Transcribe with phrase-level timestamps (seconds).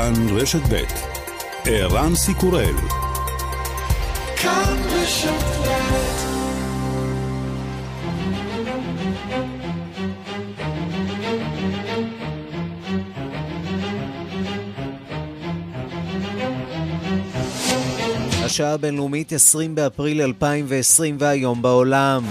[0.00, 0.82] כאן רשת ב'
[1.64, 2.74] ערן סיקורל
[4.36, 5.60] כאן רשת
[18.44, 22.22] השעה הבינלאומית 20 באפריל 2020 והיום בעולם.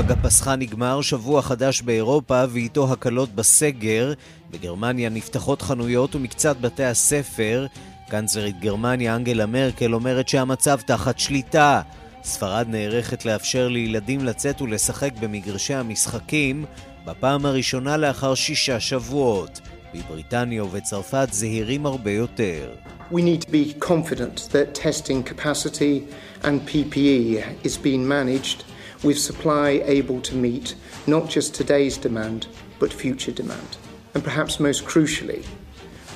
[0.00, 4.12] חג הפסחה נגמר, שבוע חדש באירופה ואיתו הקלות בסגר.
[4.50, 7.66] בגרמניה נפתחות חנויות ומקצת בתי הספר.
[8.08, 11.80] קנצלרית גרמניה אנגלה מרקל אומרת שהמצב תחת שליטה.
[12.24, 16.64] ספרד נערכת לאפשר לילדים לצאת ולשחק במגרשי המשחקים
[17.06, 19.60] בפעם הראשונה לאחר שישה שבועות.
[19.94, 22.70] בבריטניה ובצרפת זהירים הרבה יותר.
[23.12, 26.04] We need to be confident that testing capacity
[26.42, 28.69] and PPE is being managed
[29.02, 30.74] with supply able to meet
[31.06, 32.46] not just today's demand,
[32.78, 33.70] but future demand.
[34.14, 35.42] And perhaps most crucially,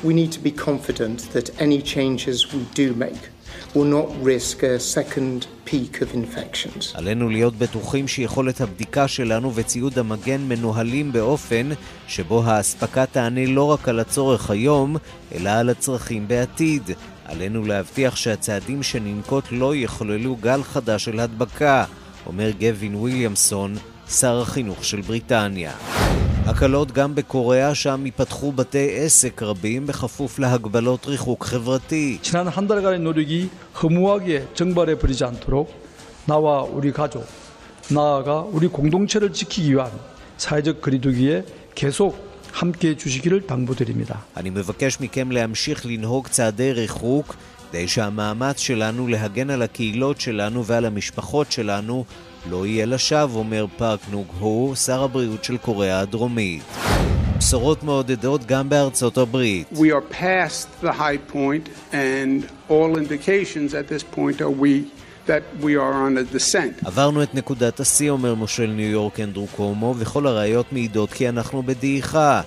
[0.03, 3.23] we need to be confident that any changes we do make
[3.75, 6.95] will not risk a second peak of infections.
[6.95, 11.69] עלינו להיות בטוחים שיכולת הבדיקה שלנו וציוד המגן מנוהלים באופן
[12.09, 14.97] שבו האספקה תענה לא רק על הצורך היום,
[15.35, 16.91] אלא על הצרכים בעתיד.
[17.25, 21.85] עלינו להבטיח שהצעדים שננקוט לא יחוללו גל חדש של הדבקה,
[22.26, 23.76] אומר גווין וויליאמסון,
[24.10, 25.72] שר החינוך של בריטניה.
[26.46, 32.18] הקלות גם בקוריאה, שם ייפתחו בתי עסק רבים בכפוף להגבלות ריחוק חברתי.
[32.22, 33.50] 지난 한 달간의 노력이
[33.84, 35.72] 허무하게 정발해 버리지 않도록
[36.26, 37.26] 나와 우리 가족,
[37.90, 39.92] 나아가 우리 공동체를 지키기 위한
[40.38, 41.44] 사회적 거리두기에
[41.76, 44.26] 계속 함께 주시기를 당부드립니다.
[44.38, 47.36] אני מבקש מכם להמשיך לנהוג צעדי ריחוק
[47.75, 52.05] כדי שהמאמץ שלנו להגן על הקהילות שלנו ועל המשפחות שלנו
[52.51, 56.63] לא יהיה לשווא, אומר פארק נוג הו, שר הבריאות של קוריאה הדרומית.
[57.39, 59.67] בשורות מעודדות גם בארצות הברית.
[59.73, 64.85] We are past the high point and all indications at this point are we
[65.27, 66.87] that we are on a descent.
[66.87, 71.63] עברנו את נקודת השיא, אומר מושל ניו יורק אנדרו קומו, וכל הראיות מעידות כי אנחנו
[71.63, 72.41] בדעיכה.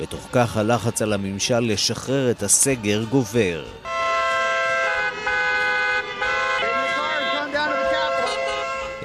[0.00, 3.64] בתוך כך הלחץ על הממשל לשחרר את הסגר גובר.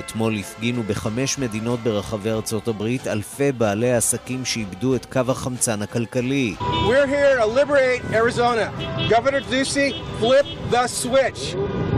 [0.09, 6.55] אתמול הפגינו בחמש מדינות ברחבי ארצות הברית אלפי בעלי עסקים שאיבדו את קו החמצן הכלכלי.
[6.59, 8.65] We're here to liberate Arizona.
[9.09, 11.41] Governor Ducey, flip the switch.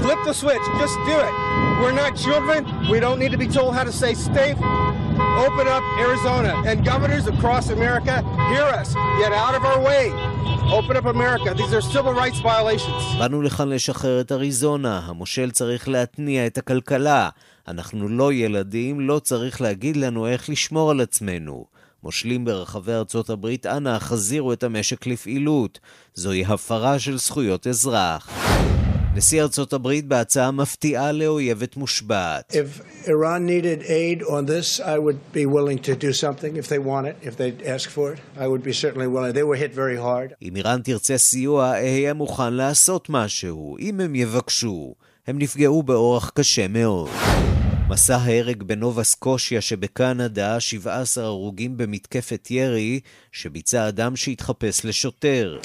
[0.04, 0.66] Flip the switch.
[0.82, 1.34] Just do it.
[1.82, 2.60] We're not children.
[2.92, 4.60] We don't need to be told how to say safe.
[5.46, 6.52] Open up Arizona.
[6.70, 8.16] And governors across America,
[8.52, 8.90] hear us.
[9.22, 10.06] Get out of our way.
[10.80, 11.50] Open up America.
[11.62, 13.04] These are civil rights violations.
[13.20, 15.02] באנו לכאן לשחרר את אריזונה.
[15.06, 17.30] המושל צריך להתניע את הכלכלה.
[17.68, 21.66] אנחנו לא ילדים, לא צריך להגיד לנו איך לשמור על עצמנו.
[22.04, 25.80] מושלים ברחבי ארצות הברית, אנא החזירו את המשק לפעילות.
[26.14, 28.30] זוהי הפרה של זכויות אזרח.
[29.16, 32.54] נשיא ארצות הברית בהצעה מפתיעה לאויבת מושבעת.
[32.54, 36.80] If Iran needed aid on this, I would be willing to do something if they
[36.80, 38.20] want it, if they ask for it.
[38.38, 39.34] I would be certainly willing.
[39.34, 40.34] They were hit very hard.
[40.42, 44.94] אם איראן תרצה סיוע, אהיה מוכן לעשות משהו, אם הם יבקשו.
[45.28, 47.10] הם נפגעו באורח קשה מאוד.
[47.91, 53.00] מסע ההרג בנובה סקושיה שבקנדה, 17 הרוגים במתקפת ירי
[53.31, 55.59] שביצע אדם שהתחפש לשוטר.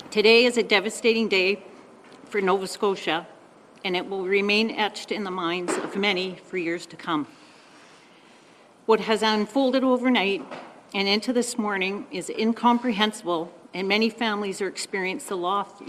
[13.75, 15.37] And many families are experiencing the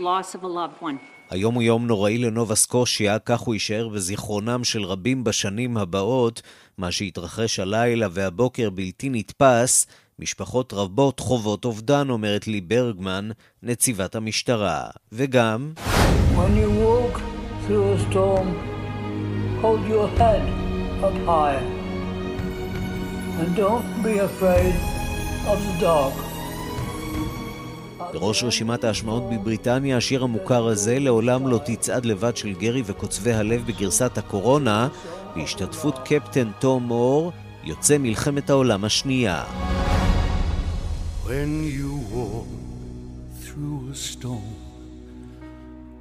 [0.09, 0.99] loss of a loved one.
[1.29, 6.41] היום הוא יום נוראי לנובה סקושיה, כך הוא יישאר בזיכרונם של רבים בשנים הבאות.
[6.77, 9.87] מה שהתרחש הלילה והבוקר בלתי נתפס,
[10.19, 13.29] משפחות רבות חוות אובדן, אומרת לי ברגמן,
[13.63, 14.87] נציבת המשטרה.
[15.11, 15.73] וגם...
[18.11, 18.47] Storm,
[19.61, 20.43] hold your head
[21.07, 21.61] up high.
[23.41, 24.75] And don't be afraid
[25.51, 26.26] of the dark.
[28.13, 33.63] בראש רשימת ההשמעות בבריטניה, השיר המוכר הזה, לעולם לא תצעד לבד של גרי וקוצבי הלב
[33.67, 34.87] בגרסת הקורונה,
[35.35, 37.31] בהשתתפות קפטן תום מור,
[37.63, 39.43] יוצא מלחמת העולם השנייה.
[41.25, 42.51] When you walk
[43.43, 44.55] through a storm,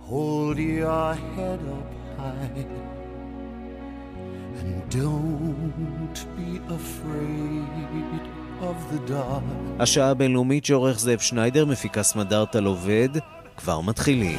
[0.09, 2.67] hold your head up high
[4.61, 8.36] and don't be afraid
[9.81, 13.09] השעה הבינלאומית שעורך זאב שניידר, מפיקה סמדארטה עובד,
[13.57, 14.39] כבר מתחילים.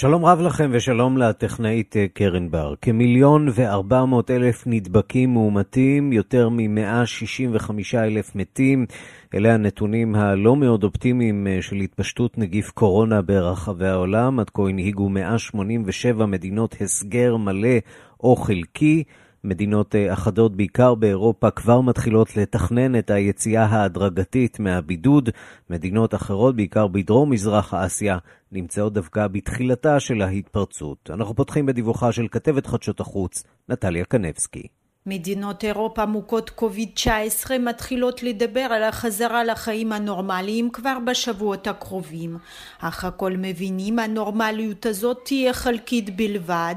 [0.00, 2.74] שלום רב לכם ושלום לטכנאית אה, קרן בר.
[2.82, 8.86] כמיליון וארבע מאות אלף נדבקים מאומתים, יותר מ-165 אלף מתים.
[9.34, 14.40] אלה הנתונים הלא מאוד אופטימיים אה, של התפשטות נגיף קורונה ברחבי העולם.
[14.40, 17.78] עד כה הנהיגו 187 מדינות הסגר מלא
[18.20, 19.04] או חלקי.
[19.44, 25.30] מדינות אה, אחדות, בעיקר באירופה, כבר מתחילות לתכנן את היציאה ההדרגתית מהבידוד.
[25.70, 28.18] מדינות אחרות, בעיקר בדרום-מזרח אסיה,
[28.52, 31.10] נמצאות דווקא בתחילתה של ההתפרצות.
[31.14, 34.66] אנחנו פותחים בדיווחה של כתבת חדשות החוץ, נטליה קנבסקי.
[35.06, 42.36] מדינות אירופה מוכות קוביד-19 מתחילות לדבר על החזרה לחיים הנורמליים כבר בשבועות הקרובים,
[42.80, 46.74] אך הכל מבינים הנורמליות הזאת תהיה חלקית בלבד,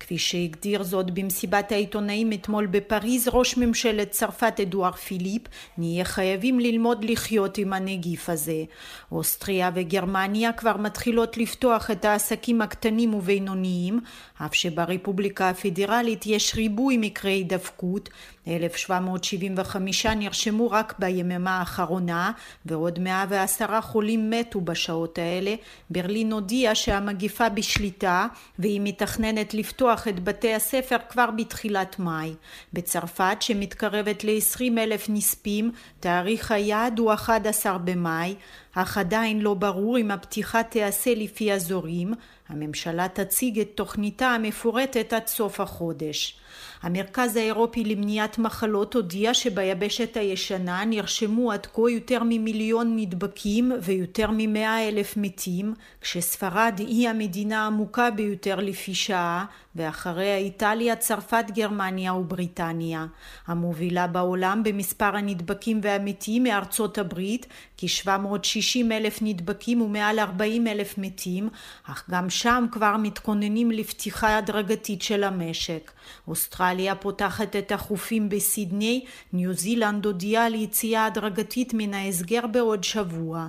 [0.00, 5.42] כפי שהגדיר זאת במסיבת העיתונאים אתמול בפריז ראש ממשלת צרפת אדואר פיליפ,
[5.78, 8.64] נהיה חייבים ללמוד לחיות עם הנגיף הזה.
[9.12, 14.00] אוסטריה וגרמניה כבר מתחילות לפתוח את העסקים הקטנים ובינוניים,
[14.46, 18.08] אף שברפובליקה הפדרלית יש ריבוי מקרי הידבקות
[18.48, 22.32] 1775 נרשמו רק ביממה האחרונה
[22.66, 25.54] ועוד 110 חולים מתו בשעות האלה.
[25.90, 28.26] ברלין הודיעה שהמגיפה בשליטה
[28.58, 32.34] והיא מתכננת לפתוח את בתי הספר כבר בתחילת מאי.
[32.72, 38.34] בצרפת שמתקרבת ל-20 אלף נספים תאריך היעד הוא 11 במאי
[38.74, 42.14] אך עדיין לא ברור אם הפתיחה תיעשה לפי אזורים.
[42.48, 46.40] הממשלה תציג את תוכניתה המפורטת עד סוף החודש.
[46.82, 54.88] המרכז האירופי למניעת מחלות הודיע שביבשת הישנה נרשמו עד כה יותר ממיליון נדבקים ויותר ממאה
[54.88, 59.44] אלף מתים, כשספרד היא המדינה המוכה ביותר לפי שעה,
[59.76, 63.06] ואחריה איטליה, צרפת, גרמניה ובריטניה.
[63.46, 67.46] המובילה בעולם במספר הנדבקים והמתים מארצות הברית,
[67.80, 71.48] כ-760 אלף נדבקים ומעל 40 אלף מתים,
[71.84, 75.92] אך גם שם כבר מתכוננים לפתיחה הדרגתית של המשק.
[76.28, 83.48] אוסטרליה פותחת את החופים בסידני, ניו זילנד הודיעה על יציאה הדרגתית מן ההסגר בעוד שבוע.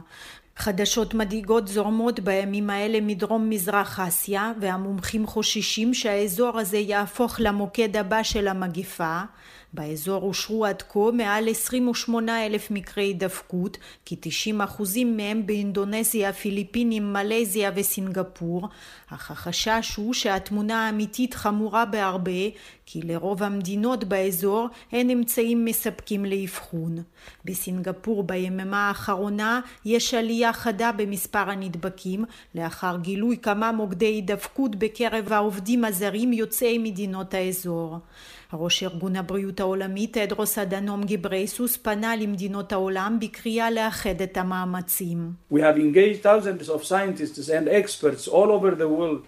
[0.55, 8.23] חדשות מדאיגות זורמות בימים האלה מדרום מזרח אסיה והמומחים חוששים שהאזור הזה יהפוך למוקד הבא
[8.23, 9.21] של המגיפה
[9.73, 17.71] באזור אושרו עד כה מעל 28 אלף מקרי הידבקות, כ-90 אחוזים מהם באינדונזיה, פיליפינים, מלזיה
[17.75, 18.67] וסינגפור,
[19.09, 22.49] אך החשש הוא שהתמונה האמיתית חמורה בהרבה,
[22.85, 26.97] כי לרוב המדינות באזור אין אמצעים מספקים לאבחון.
[27.45, 32.25] בסינגפור ביממה האחרונה יש עלייה חדה במספר הנדבקים,
[32.55, 37.99] לאחר גילוי כמה מוקדי הידבקות בקרב העובדים הזרים יוצאי מדינות האזור.
[38.53, 45.31] ראש ארגון הבריאות העולמי תדרוס אדנום גיברייסוס פנה למדינות העולם בקריאה לאחד את המאמצים.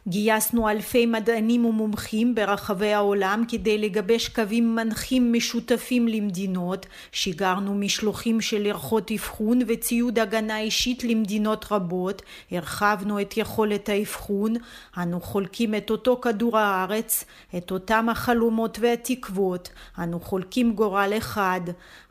[0.07, 8.65] גייסנו אלפי מדענים ומומחים ברחבי העולם כדי לגבש קווים מנחים משותפים למדינות, שיגרנו משלוחים של
[8.65, 14.53] ערכות אבחון וציוד הגנה אישית למדינות רבות, הרחבנו את יכולת האבחון,
[14.97, 17.25] אנו חולקים את אותו כדור הארץ,
[17.57, 21.61] את אותם החלומות והתקווה תקוות, אנו חולקים גורל אחד,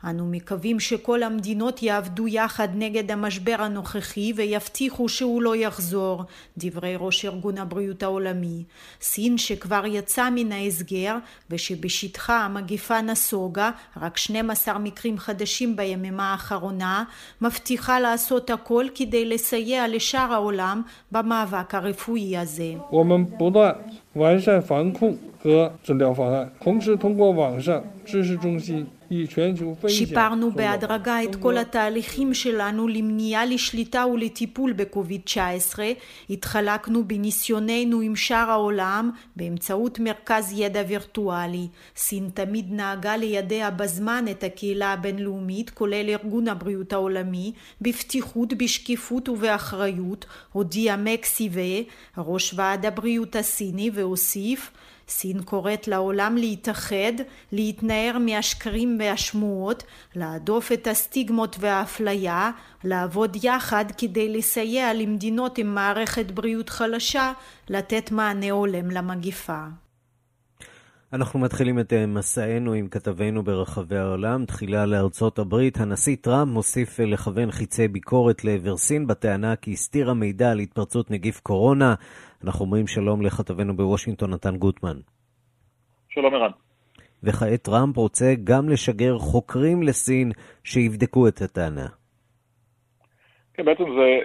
[0.03, 6.23] אנו מקווים שכל המדינות יעבדו יחד נגד המשבר הנוכחי ויבטיחו שהוא לא יחזור,
[6.57, 8.63] דברי ראש ארגון הבריאות העולמי.
[9.01, 11.15] סין שכבר יצא מן ההסגר
[11.49, 17.03] ושבשטחה המגיפה נסוגה, רק 12 מקרים חדשים ביממה האחרונה,
[17.41, 20.81] מבטיחה לעשות הכל כדי לסייע לשאר העולם
[21.11, 22.73] במאבק הרפואי הזה.
[24.13, 27.83] 完善防控和诊疗方案，同时通过网上
[29.87, 35.79] שיפרנו בהדרגה את כל התהליכים שלנו למניעה, לשליטה ולטיפול בקוביד-19.
[36.29, 41.67] התחלקנו בניסיוננו עם שאר העולם באמצעות מרכז ידע וירטואלי.
[41.95, 50.25] סין תמיד נהגה לידע בזמן את הקהילה הבינלאומית, כולל ארגון הבריאות העולמי, בפתיחות, בשקיפות ובאחריות,
[50.51, 51.61] הודיע מקסיבה,
[52.17, 54.71] ראש ועד הבריאות הסיני, והוסיף
[55.17, 57.13] סין קוראת לעולם להתאחד,
[57.51, 59.83] להתנער מהשקרים והשמועות,
[60.15, 62.51] להדוף את הסטיגמות והאפליה,
[62.83, 67.31] לעבוד יחד כדי לסייע למדינות עם מערכת בריאות חלשה
[67.69, 69.63] לתת מענה הולם למגיפה.
[71.13, 74.45] אנחנו מתחילים את אה, מסענו עם כתבינו ברחבי העולם.
[74.45, 80.13] תחילה לארצות הברית, הנשיא טראמפ מוסיף אה, לכוון חיצי ביקורת לעבר סין בטענה כי הסתירה
[80.13, 81.95] מידע על התפרצות נגיף קורונה.
[82.43, 84.97] אנחנו אומרים שלום לכתבנו בוושינגטון, נתן גוטמן.
[86.09, 86.51] שלום ערן.
[87.23, 90.31] וכעת טראמפ רוצה גם לשגר חוקרים לסין
[90.63, 91.87] שיבדקו את הטענה.
[93.53, 94.19] כן, בעצם זה,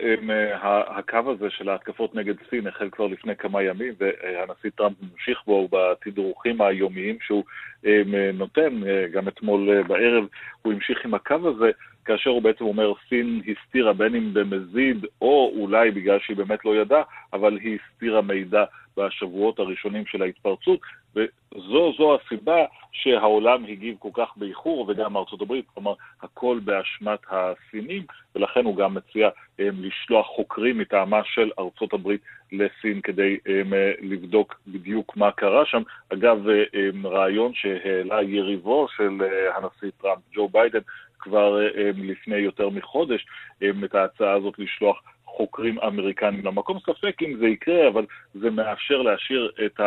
[0.99, 5.69] הקו הזה של ההתקפות נגד סין החל כבר לפני כמה ימים, והנשיא טראמפ ממשיך בו
[5.73, 7.45] בתדרוכים היומיים שהוא
[8.35, 8.81] נותן,
[9.13, 10.25] גם אתמול בערב
[10.63, 11.71] הוא המשיך עם הקו הזה,
[12.09, 16.77] כאשר הוא בעצם אומר סין הסתירה בין אם במזיד או אולי בגלל שהיא באמת לא
[16.77, 18.65] ידעה, אבל היא הסתירה מידע
[18.97, 20.81] בשבועות הראשונים של ההתפרצות,
[21.17, 28.03] וזו זו הסיבה שהעולם הגיב כל כך באיחור, וגם ארצות הברית, כלומר, הכל באשמת הסינים,
[28.35, 32.21] ולכן הוא גם מציע um, לשלוח חוקרים מטעמה של ארצות הברית
[32.53, 35.83] לסין כדי um, לבדוק בדיוק מה קרה שם.
[36.12, 39.19] אגב, um, רעיון שהעלה יריבו של
[39.55, 40.81] הנשיא טראמפ, ג'ו ביידן,
[41.19, 43.27] כבר um, לפני יותר מחודש,
[43.63, 46.79] um, את ההצעה הזאת לשלוח חוקרים אמריקנים למקום.
[46.79, 49.81] ספק אם זה יקרה, אבל זה מאפשר להשאיר את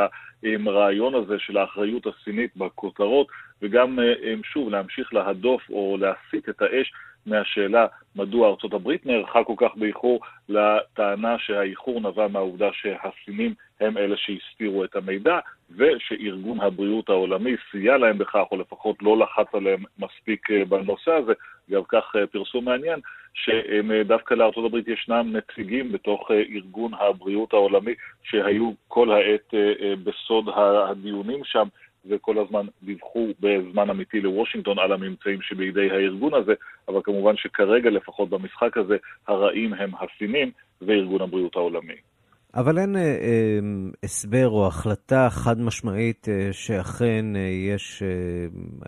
[0.67, 3.27] הרעיון הזה של האחריות הסינית בכותרות,
[3.61, 6.91] וגם, אה, שוב, להמשיך להדוף או להסיט את האש
[7.25, 10.19] מהשאלה מדוע ארצות הברית נערכה כל כך באיחור,
[10.49, 15.39] לטענה שהאיחור נבע מהעובדה שהסינים הם אלה שהסתירו את המידע,
[15.77, 21.33] ושארגון הבריאות העולמי סייע להם בכך, או לפחות לא לחץ עליהם מספיק אה, בנושא הזה.
[21.71, 22.99] גם כך אה, פרסום מעניין,
[23.33, 29.53] שדווקא לארצות הברית ישנם נציגים בתוך אה, ארגון הבריאות העולמי שהיו כל העת
[30.03, 31.67] בסוד הדיונים שם.
[32.05, 36.53] וכל הזמן דיווחו בזמן אמיתי לוושינגטון על הממצאים שבידי הארגון הזה,
[36.87, 38.97] אבל כמובן שכרגע, לפחות במשחק הזה,
[39.27, 42.10] הרעים הם הסינים וארגון הבריאות העולמי.
[42.55, 43.59] אבל אין אה, אה,
[44.03, 47.41] הסבר או החלטה חד משמעית אה, שאכן אה,
[47.75, 48.07] יש, אה,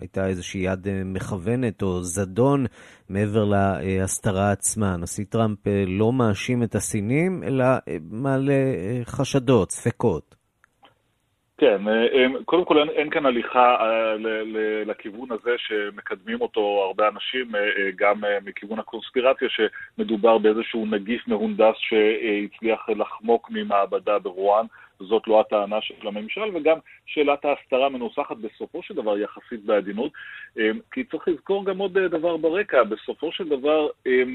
[0.00, 2.66] הייתה איזושהי יד אה, מכוונת או זדון
[3.08, 4.94] מעבר להסתרה עצמה.
[4.94, 10.33] הנשיא טראמפ אה, לא מאשים את הסינים, אלא אה, מעלה אה, חשדות, ספקות.
[11.58, 14.14] כן, אה, אה, קודם כל אין, אין כאן הליכה אה,
[14.86, 17.52] לכיוון הזה שמקדמים אותו הרבה אנשים,
[17.96, 24.66] גם מכיוון הקונספירציה, שמדובר באיזשהו נגיף מהונדס שהצליח לחמוק ממעבדה ברואן.
[25.00, 30.12] זאת לא הטענה של הממשל, וגם שאלת ההסתרה מנוסחת בסופו של דבר יחסית בעדינות,
[30.92, 33.88] כי צריך לזכור גם עוד דבר ברקע, בסופו של דבר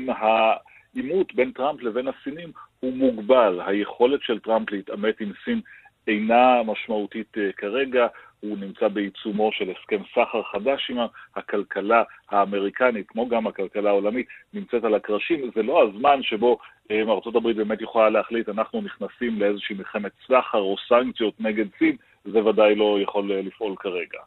[0.07, 3.59] העימות בין טראמפ לבין הסינים הוא מוגבל.
[3.65, 5.61] היכולת של טראמפ להתעמת עם סין
[6.09, 8.07] אינה משמעותית אה, כרגע,
[8.39, 10.97] הוא נמצא בעיצומו של הסכם סחר חדש עם
[11.35, 15.51] הכלכלה האמריקנית, כמו גם הכלכלה העולמית, נמצאת על הקרשים.
[15.55, 16.57] זה לא הזמן שבו
[16.91, 22.45] אה, ארה"ב באמת יכולה להחליט, אנחנו נכנסים לאיזושהי מלחמת סחר או סנקציות נגד סין, זה
[22.45, 24.19] ודאי לא יכול אה, לפעול כרגע.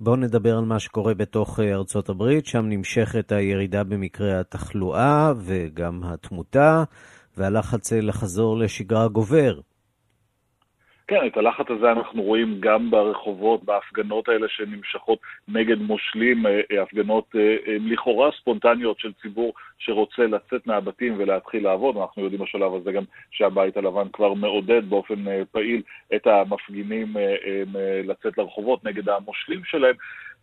[0.00, 6.84] בואו נדבר על מה שקורה בתוך ארצות הברית, שם נמשכת הירידה במקרי התחלואה וגם התמותה,
[7.36, 9.60] והלחץ לחזור לשגרה גובר.
[11.08, 16.82] כן, את הלחץ הזה אנחנו רואים גם ברחובות, בהפגנות האלה שנמשכות נגד מושלים, אה, אה,
[16.82, 21.96] הפגנות אה, לכאורה ספונטניות של ציבור שרוצה לצאת מהבתים ולהתחיל לעבוד.
[21.96, 25.82] אנחנו יודעים בשלב הזה גם שהבית הלבן כבר מעודד באופן פעיל
[26.14, 27.16] את המפגינים
[28.04, 29.94] לצאת לרחובות נגד המושלים שלהם.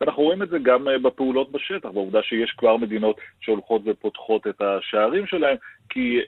[0.02, 5.28] ואנחנו רואים את זה גם בפעולות בשטח, בעובדה שיש כבר מדינות שהולכות ופותחות את השערים
[5.28, 5.58] שלהם,
[5.96, 6.20] כי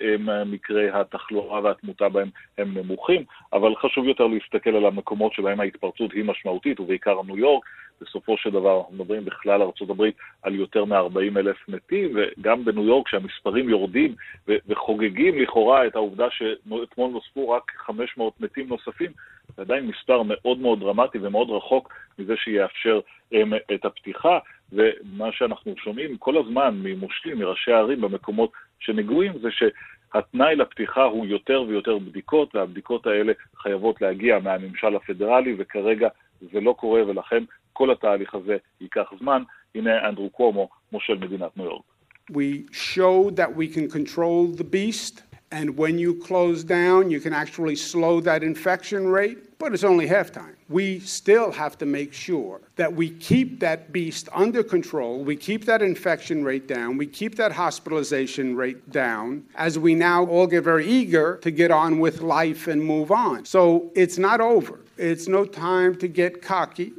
[0.45, 6.24] מקרי התחלואה והתמותה בהם הם נמוכים, אבל חשוב יותר להסתכל על המקומות שבהם ההתפרצות היא
[6.24, 7.63] משמעותית, ובעיקר ניו יורק.
[8.01, 10.03] בסופו של דבר אנחנו מדברים בכלל ארה"ב
[10.43, 14.15] על יותר מ-40 אלף מתים, וגם בניו יורק שהמספרים יורדים
[14.47, 19.12] ו- וחוגגים לכאורה את העובדה שאתמול נוספו רק 500 מתים נוספים,
[19.55, 23.00] זה עדיין מספר מאוד מאוד דרמטי ומאוד רחוק מזה שיאפשר
[23.31, 24.39] הם, את הפתיחה,
[24.71, 31.63] ומה שאנחנו שומעים כל הזמן ממושלים, מראשי הערים במקומות שנגועים, זה שהתנאי לפתיחה הוא יותר
[31.67, 36.07] ויותר בדיקות, והבדיקות האלה חייבות להגיע מהממשל הפדרלי, וכרגע
[36.53, 37.43] זה לא קורה, ולכן
[37.74, 39.43] כל התהליך הזה ייקח זמן.
[39.75, 41.84] הנה אנדרו קומו, מושל מדינת ניו יורק.
[42.31, 45.26] We showed that we can control the beast.
[45.52, 50.09] And when you close down, you can actually slow that infection rate, but it's only
[50.09, 50.54] halftime.
[50.71, 55.66] We still have to make sure that we keep that beast under control, we keep
[55.66, 60.64] that infection rate down, we keep that hospitalization rate down, as we now all get
[60.64, 63.45] very eager to get on with life and move on.
[63.45, 64.81] So it's not over.
[64.97, 66.92] It's no time to get cocky.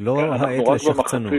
[0.00, 1.32] לא העת לשחצנות.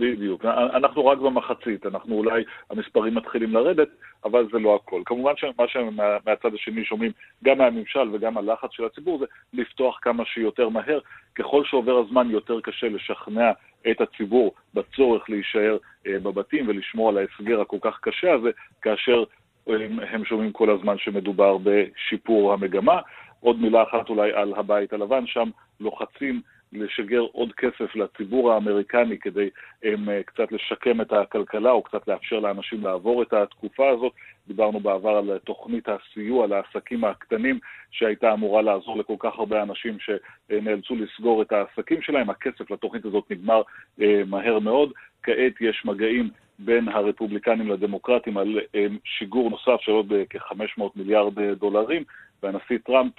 [0.00, 0.44] בדיוק.
[0.44, 3.88] אנחנו רק במחצית, אנחנו אולי, המספרים מתחילים לרדת,
[4.24, 5.02] אבל זה לא הכל.
[5.06, 7.12] כמובן שמה שמהצד השני שומעים,
[7.44, 10.98] גם מהממשל וגם הלחץ של הציבור, זה לפתוח כמה שיותר מהר.
[11.34, 13.50] ככל שעובר הזמן יותר קשה לשכנע
[13.90, 15.76] את הציבור בצורך להישאר
[16.06, 18.50] אה, בבתים ולשמור על ההסגר הכל כך קשה הזה,
[18.82, 19.24] כאשר
[19.66, 23.00] הם, הם שומעים כל הזמן שמדובר בשיפור המגמה.
[23.40, 26.40] עוד מילה אחת אולי על הבית הלבן, שם לוחצים
[26.72, 29.50] לשגר עוד כסף לציבור האמריקני כדי
[29.82, 34.12] הם, קצת לשקם את הכלכלה או קצת לאפשר לאנשים לעבור את התקופה הזאת.
[34.48, 37.58] דיברנו בעבר על תוכנית הסיוע לעסקים הקטנים
[37.90, 42.30] שהייתה אמורה לעזור לכל כך הרבה אנשים שנאלצו לסגור את העסקים שלהם.
[42.30, 43.62] הכסף לתוכנית הזאת נגמר
[44.00, 44.92] אה, מהר מאוד.
[45.22, 51.40] כעת יש מגעים בין הרפובליקנים לדמוקרטים על אה, שיגור נוסף של עוד אה, כ-500 מיליארד
[51.40, 52.04] דולרים,
[52.42, 53.12] והנשיא טראמפ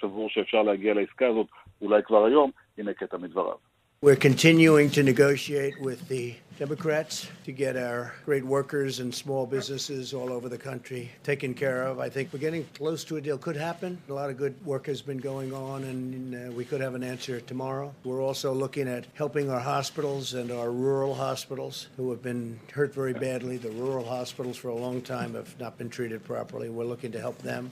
[0.00, 1.46] סבור שאפשר להגיע לעסקה הזאת
[1.82, 2.50] אולי כבר היום.
[2.79, 3.57] הנה קטע מדבריו.
[4.01, 10.13] We're continuing to negotiate with the Democrats to get our great workers and small businesses
[10.13, 11.99] all over the country taken care of.
[11.99, 13.37] I think we're getting close to a deal.
[13.37, 13.99] Could happen.
[14.09, 17.03] A lot of good work has been going on, and uh, we could have an
[17.03, 17.95] answer tomorrow.
[18.03, 22.93] We're also looking at helping our hospitals and our rural hospitals who have been hurt
[22.93, 23.57] very badly.
[23.57, 26.69] The rural hospitals for a long time have not been treated properly.
[26.69, 27.71] We're looking to help them.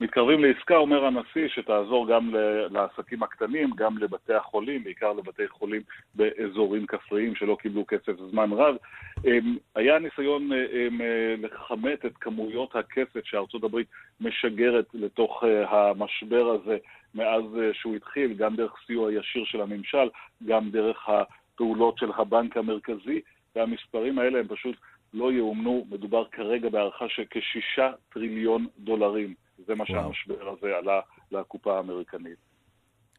[0.00, 2.34] מתקרבים לעסקה, אומר הנשיא, שתעזור גם
[2.70, 5.82] לעסקים הקטנים, גם לבתי החולים, בעיקר לבתי חולים
[6.14, 8.76] באזורים כפריים שלא קיבלו כסף זמן רב.
[9.24, 11.00] אמ, היה ניסיון אמ,
[11.42, 13.86] לכמת את כמויות הכסף שארצות הברית
[14.20, 16.76] משגרת לתוך אה, המשבר הזה
[17.14, 20.08] מאז אה, שהוא התחיל, גם דרך סיוע ישיר של הממשל,
[20.46, 23.20] גם דרך הפעולות של הבנק המרכזי,
[23.56, 24.76] והמספרים האלה הם פשוט
[25.14, 25.86] לא יאומנו.
[25.90, 29.45] מדובר כרגע בהערכה של כשישה טריליון דולרים.
[29.66, 32.38] זה מה שהמשבר הזה עלה לקופה האמריקנית.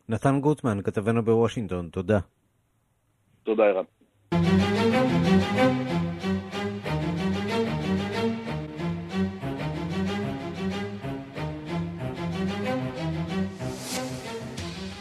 [0.09, 2.19] נתן גוטמן, כתבנו בוושינגטון, תודה.
[3.43, 3.83] תודה, ערן.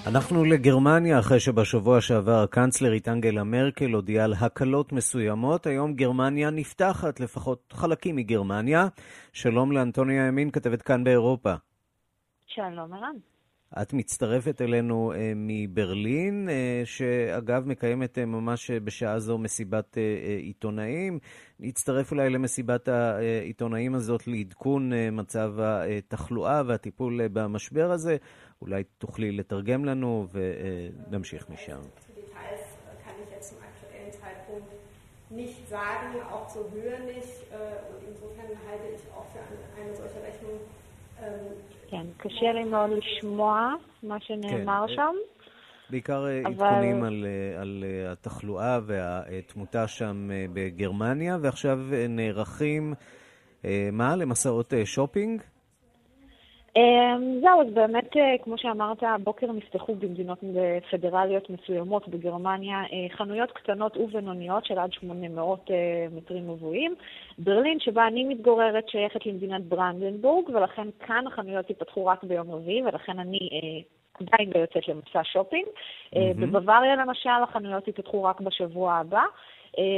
[0.06, 5.66] אנחנו לגרמניה, אחרי שבשבוע שעבר הקנצלרית אנגלה מרקל הודיעה על הקלות מסוימות.
[5.66, 8.88] היום גרמניה נפתחת, לפחות חלקים מגרמניה.
[9.32, 11.54] שלום לאנטוניה ימין, כתבת כאן באירופה.
[12.46, 13.16] שלום, ערן.
[13.82, 19.96] את מצטרפת אלינו אה, מברלין, אה, שאגב מקיימת אה, ממש בשעה זו מסיבת
[20.42, 21.18] עיתונאים.
[21.60, 28.16] נצטרף אולי למסיבת העיתונאים הזאת לעדכון מצב התחלואה והטיפול במשבר הזה.
[28.62, 31.80] אולי תוכלי לתרגם לנו ונמשיך משם.
[35.30, 37.36] nicht sagen, auch zur Höhe nicht.
[37.90, 40.56] Und insofern halte ich auch für eine, eine solche Rechnung
[41.90, 44.94] כן, קשה לי מאוד לשמוע מה שנאמר כן.
[44.94, 45.14] שם.
[45.90, 46.46] בעיקר אבל...
[46.46, 47.26] עדכונים על,
[47.60, 52.94] על התחלואה והתמותה שם בגרמניה, ועכשיו נערכים,
[53.92, 55.42] מה, למסעות שופינג?
[56.76, 58.10] אמ, זהו, אז באמת,
[58.42, 60.38] כמו שאמרת, הבוקר נפתחו במדינות
[60.90, 65.70] פדרליות מסוימות בגרמניה חנויות קטנות ובינוניות של עד 800
[66.10, 66.94] מטרים מבואים.
[67.38, 73.18] ברלין, שבה אני מתגוררת, שייכת למדינת ברנדנבורג, ולכן כאן החנויות ייפתחו רק ביום רביעי, ולכן
[73.18, 73.38] אני
[74.20, 75.66] עדיין לא יוצאת למסע שופינג.
[75.66, 76.16] Mm-hmm.
[76.40, 79.22] בבוואריה למשל, החנויות ייפתחו רק בשבוע הבא.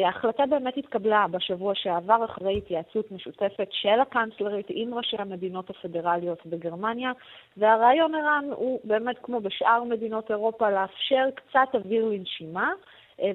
[0.05, 7.12] ההחלטה באמת התקבלה בשבוע שעבר אחרי התייעצות משותפת של הקאנצלרית עם ראשי המדינות הפדרליות בגרמניה,
[7.57, 12.73] והרעיון ערן הוא באמת כמו בשאר מדינות אירופה לאפשר קצת אוויר לנשימה.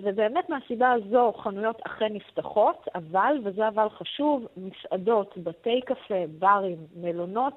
[0.02, 7.54] ובאמת מהסיבה הזו חנויות אכן נפתחות, אבל, וזה אבל חשוב, מסעדות, בתי קפה, ברים, מלונות,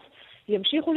[0.48, 0.92] ימשיכו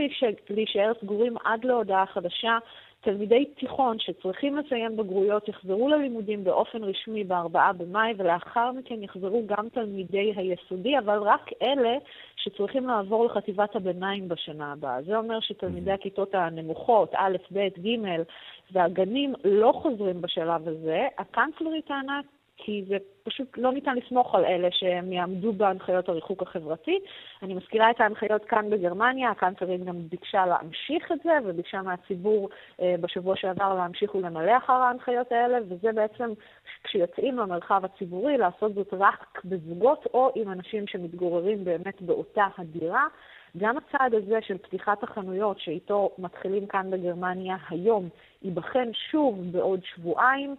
[0.50, 2.58] להישאר סגורים עד להודעה חדשה.
[3.02, 9.70] תלמידי תיכון שצריכים לסיים בגרויות יחזרו ללימודים באופן רשמי ב-4 במאי, ולאחר מכן יחזרו גם
[9.70, 11.98] תלמידי היסודי, אבל רק אלה
[12.36, 15.02] שצריכים לעבור לחטיבת הביניים בשנה הבאה.
[15.02, 18.24] זה אומר שתלמידי הכיתות הנמוכות, א', ב', ג',
[18.72, 21.08] והגנים לא חוזרים בשלב הזה.
[21.18, 22.22] הקאנצלרית טענה
[22.64, 27.00] כי זה פשוט לא ניתן לסמוך על אלה שהם יעמדו בהנחיות הריחוק החברתי.
[27.44, 32.50] אני מזכירה את ההנחיות כאן בגרמניה, הקאנצלרית גם ביקשה להמשיך את זה, וביקשה מהציבור
[32.82, 36.30] אה, בשבוע שעבר להמשיך ולמלא אחר ההנחיות האלה, וזה בעצם
[36.84, 43.08] כשיוצאים למרחב הציבורי, לעשות זאת רק בזוגות או עם אנשים שמתגוררים באמת באותה הדירה.
[43.58, 48.10] גם הצעד הזה של פתיחת החנויות, שאיתו מתחילים כאן בגרמניה היום,
[48.42, 50.56] ייבחן שוב בעוד שבועיים.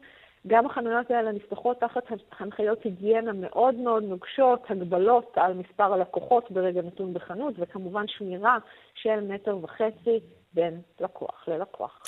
[0.46, 2.02] גם החנויות האלה נפתחות תחת
[2.38, 8.58] הנחיות היגיינה מאוד מאוד נוגשות, הגבלות על מספר הלקוחות ברגע נתון בחנות, וכמובן שמירה
[8.94, 10.20] של מטר וחצי
[10.54, 12.02] בין לקוח ללקוח.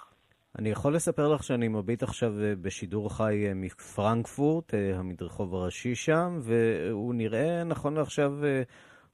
[0.59, 5.95] אני יכול לספר לך שאני מביט עכשיו אה, בשידור חי אה, מפרנקפורט, אה, המדרחוב הראשי
[5.95, 8.33] שם, והוא נראה נכון לעכשיו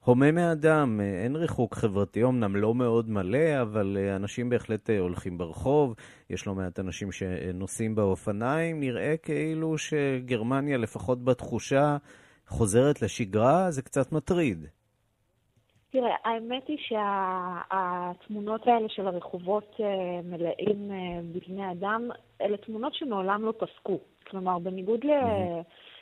[0.05, 5.37] הומה מאדם, אין ריחוק חברתי, אמנם לא מאוד מלא, אבל אה, אנשים בהחלט אה, הולכים
[5.37, 5.95] ברחוב,
[6.29, 11.97] יש לא מעט אנשים שנוסעים באופניים, נראה כאילו שגרמניה, לפחות בתחושה,
[12.47, 14.65] חוזרת לשגרה, זה קצת מטריד.
[15.91, 22.09] תראה, האמת היא שהתמונות שה, האלה של הרחובות אה, מלאים אה, בבני אדם,
[22.41, 23.99] אלה תמונות שמעולם לא פסקו.
[24.27, 25.09] כלומר, בניגוד ל...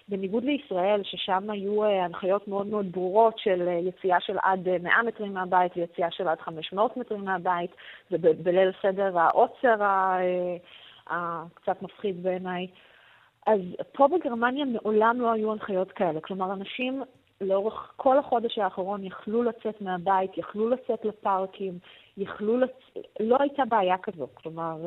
[0.10, 4.84] בניגוד לישראל, ששם היו uh, הנחיות מאוד מאוד ברורות של uh, יציאה של עד uh,
[4.84, 7.72] 100 מטרים מהבית ויציאה של עד 500 מטרים מהבית,
[8.12, 9.76] ובליל סדר העוצר
[11.08, 12.68] הקצת מפחיד בעיניי.
[13.48, 16.22] אז פה בגרמניה מעולם לא היו הנחיות כאלה.
[16.22, 17.04] כלומר, אנשים
[17.42, 21.80] לאורך כל החודש האחרון יכלו לצאת מהבית, יכלו לצאת לפארקים,
[22.18, 22.72] יכלו לצ...
[23.20, 24.28] לא הייתה בעיה כזו.
[24.34, 24.78] כלומר,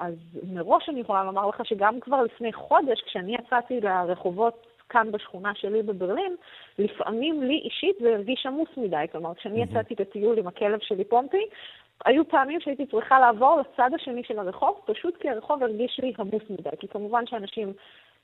[0.00, 0.14] אז
[0.52, 5.82] מראש אני יכולה לומר לך שגם כבר לפני חודש, כשאני יצאתי לרחובות כאן בשכונה שלי
[5.82, 6.36] בברלין,
[6.78, 9.04] לפעמים לי אישית זה הרגיש עמוס מדי.
[9.12, 11.44] כלומר, כשאני יצאתי לטיול עם הכלב שלי פומפי,
[12.04, 16.42] היו פעמים שהייתי צריכה לעבור לצד השני של הרחוב, פשוט כי הרחוב הרגיש לי עמוס
[16.50, 16.76] מדי.
[16.80, 17.72] כי כמובן שאנשים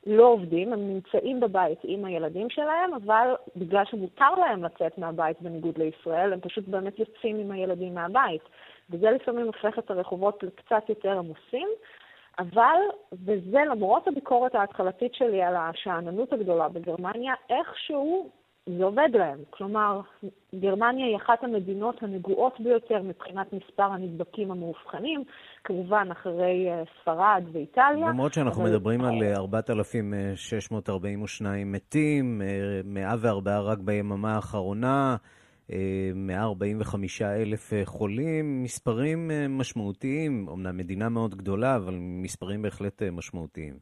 [0.06, 5.78] לא עובדים, הם נמצאים בבית עם הילדים שלהם, אבל בגלל שמותר להם לצאת מהבית בניגוד
[5.78, 8.42] לישראל, הם פשוט באמת יוצאים עם הילדים מהבית.
[8.90, 11.68] וזה לפעמים הופך את הרחובות לקצת יותר עמוסים.
[12.38, 12.78] אבל,
[13.12, 18.30] וזה למרות הביקורת ההתחלתית שלי על השאננות הגדולה בגרמניה, איכשהו
[18.66, 19.38] זה עובד להם.
[19.50, 20.00] כלומר,
[20.54, 25.24] גרמניה היא אחת המדינות הנגועות ביותר מבחינת מספר הנדבקים המאובחנים,
[25.64, 28.08] כמובן אחרי אה, ספרד ואיטליה.
[28.08, 28.70] למרות שאנחנו אבל...
[28.70, 32.42] מדברים על 4,642 אה, מתים,
[32.84, 35.16] 104 אה, רק ביממה האחרונה.
[35.70, 43.10] 145 אלף אה, חולים, מספרים אה, משמעותיים, אמנם מדינה מאוד גדולה, אבל מספרים בהחלט אה,
[43.10, 43.74] משמעותיים.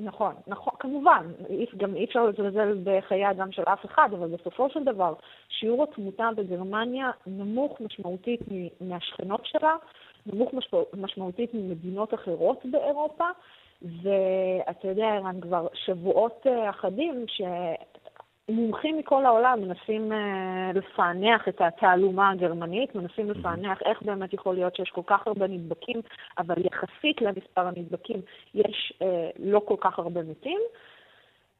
[0.00, 1.32] נכון, נכון, כמובן,
[1.76, 5.14] גם אי אפשר לזלזל בחיי אדם של אף אחד, אבל בסופו של דבר,
[5.48, 8.40] שיעור התמותה בגרמניה נמוך משמעותית
[8.80, 9.76] מהשכנות שלה,
[10.26, 10.50] נמוך
[10.96, 13.24] משמעותית ממדינות אחרות באירופה,
[13.82, 17.42] ואתה יודע, ערן, כבר שבועות אחדים ש...
[18.48, 24.76] מומחים מכל העולם מנסים uh, לפענח את התעלומה הגרמנית, מנסים לפענח איך באמת יכול להיות
[24.76, 26.00] שיש כל כך הרבה נדבקים,
[26.38, 28.20] אבל יחסית למספר הנדבקים
[28.54, 29.04] יש uh,
[29.38, 30.60] לא כל כך הרבה מתים.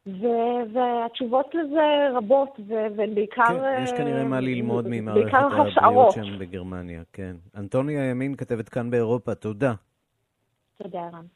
[0.07, 2.61] ו- והתשובות לזה רבות,
[2.97, 3.45] והן בעיקר...
[3.45, 5.39] כן, יש כנראה מה ללמוד ממערכת
[5.77, 7.37] הבריאות שם בגרמניה, כן.
[7.57, 9.75] אנטוניה ימין, כתבת כאן באירופה, תודה.
[10.83, 11.27] תודה, ערן.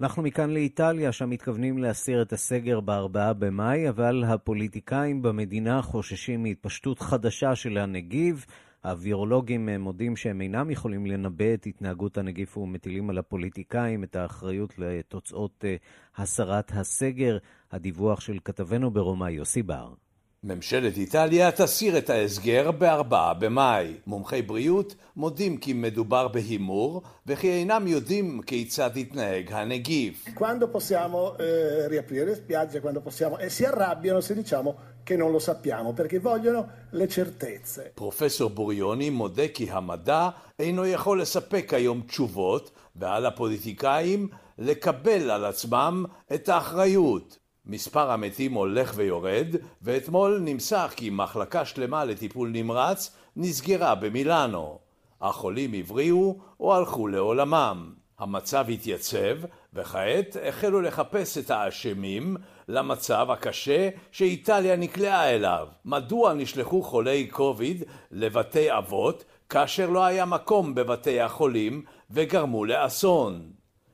[0.00, 6.98] אנחנו מכאן לאיטליה, שם מתכוונים להסיר את הסגר ב-4 במאי, אבל הפוליטיקאים במדינה חוששים מהתפשטות
[6.98, 8.46] חדשה של הנגיף.
[8.84, 15.64] הווירולוגים מודים שהם אינם יכולים לנבא את התנהגות הנגיף ומטילים על הפוליטיקאים את האחריות לתוצאות
[15.64, 15.76] אה,
[16.16, 17.38] הסרת הסגר.
[17.72, 20.05] הדיווח של כתבנו ברומא, יוסי בר.
[20.46, 23.94] ממשלת איטליה תסיר את ההסגר ב-4 במאי.
[24.06, 30.24] מומחי בריאות מודים כי מדובר בהימור וכי אינם יודעים כיצד יתנהג הנגיף.
[30.34, 34.70] Quando possiamo eh, riaprire le spiagge, quando possiamo e si arrabbiano se diciamo
[35.02, 37.90] che non lo sappiamo perché vogliono le certezze.
[37.94, 40.28] פרופסור בוריוני מודה כי המדע
[40.58, 44.28] אינו יכול לספק היום תשובות ועל הפוליטיקאים
[44.58, 46.04] לקבל על עצמם
[46.34, 47.45] את האחריות.
[47.66, 54.78] מספר המתים הולך ויורד, ואתמול נמסר כי מחלקה שלמה לטיפול נמרץ נסגרה במילאנו.
[55.20, 57.92] החולים הבריאו או הלכו לעולמם.
[58.18, 59.36] המצב התייצב,
[59.74, 62.36] וכעת החלו לחפש את האשמים
[62.68, 65.68] למצב הקשה שאיטליה נקלעה אליו.
[65.84, 73.50] מדוע נשלחו חולי קוביד לבתי אבות כאשר לא היה מקום בבתי החולים וגרמו לאסון?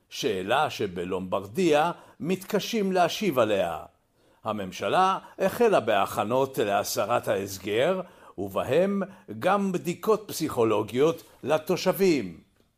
[0.09, 1.91] שאלה שבלומברדיה
[2.25, 3.79] מתקשים להשיב עליה.
[4.43, 8.01] הממשלה החלה בהכנות להסרת ההסגר,
[8.37, 9.01] ובהם
[9.39, 12.37] גם בדיקות פסיכולוגיות לתושבים.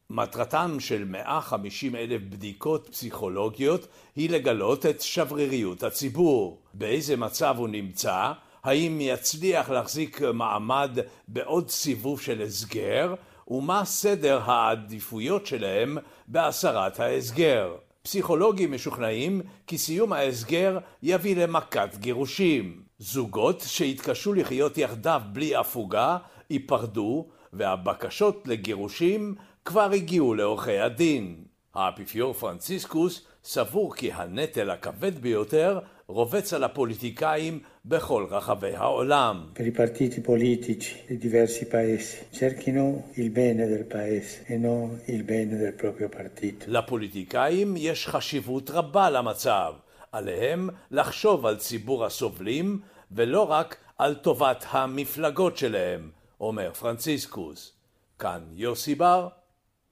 [0.09, 6.59] מטרתם של 150 אלף בדיקות פסיכולוגיות היא לגלות את שבריריות הציבור.
[6.73, 8.31] באיזה מצב הוא נמצא,
[8.63, 13.13] האם יצליח להחזיק מעמד בעוד סיבוב של הסגר,
[13.47, 17.75] ומה סדר העדיפויות שלהם בהסרת ההסגר.
[18.05, 22.81] פסיכולוגים משוכנעים כי סיום ההסגר יביא למכת גירושים.
[22.99, 26.17] זוגות שהתקשו לחיות יחדיו בלי הפוגה
[26.49, 31.43] ייפרדו, והבקשות לגירושים כבר הגיעו לעורכי הדין.
[31.75, 39.45] האפיפיור פרנציסקוס סבור כי הנטל הכבד ביותר רובץ על הפוליטיקאים בכל רחבי העולם.
[39.55, 45.23] Per i partiti politici di diversi paesi cerchino il bene del paese e non il
[45.23, 46.65] bene del proprio partito.
[46.67, 49.73] לפוליטיקאים יש חשיבות רבה למצב.
[50.11, 52.79] עליהם לחשוב על ציבור הסובלים
[53.11, 56.09] ולא רק על טובת המפלגות שלהם,
[56.41, 57.73] אומר פרנציסקוס.
[58.19, 59.27] כאן יוסי בר,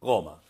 [0.02, 0.43] רומא.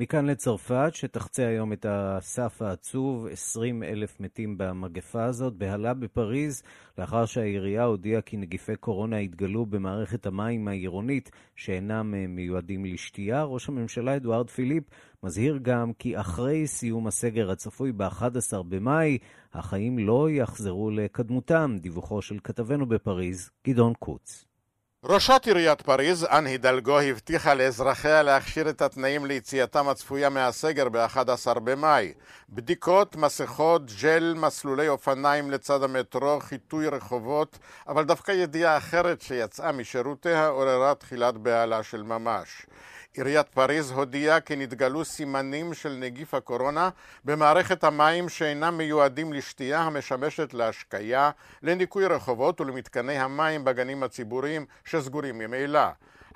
[0.00, 6.62] מכאן לצרפת, שתחצה היום את הסף העצוב, 20 אלף מתים במגפה הזאת, בהלה בפריז,
[6.98, 13.42] לאחר שהעירייה הודיעה כי נגיפי קורונה התגלו במערכת המים העירונית שאינם אה, מיועדים לשתייה.
[13.42, 14.84] ראש הממשלה אדוארד פיליפ
[15.22, 19.18] מזהיר גם כי אחרי סיום הסגר הצפוי ב-11 במאי,
[19.52, 21.76] החיים לא יחזרו לקדמותם.
[21.80, 24.47] דיווחו של כתבנו בפריז, גדעון קוץ.
[25.04, 32.12] ראשת עיריית פריז, אן הידלגו, הבטיחה לאזרחיה להכשיר את התנאים ליציאתם הצפויה מהסגר ב-11 במאי.
[32.48, 37.58] בדיקות, מסכות, ג'ל, מסלולי אופניים לצד המטרו, חיטוי רחובות,
[37.88, 42.66] אבל דווקא ידיעה אחרת שיצאה משירותיה עוררה תחילת בהלה של ממש.
[43.14, 46.88] עיריית פריז הודיעה כי נתגלו סימנים של נגיף הקורונה
[47.24, 51.30] במערכת המים שאינם מיועדים לשתייה המשמשת להשקיה,
[51.62, 55.88] לניקוי רחובות ולמתקני המים בגנים הציבוריים שסגורים ממילא.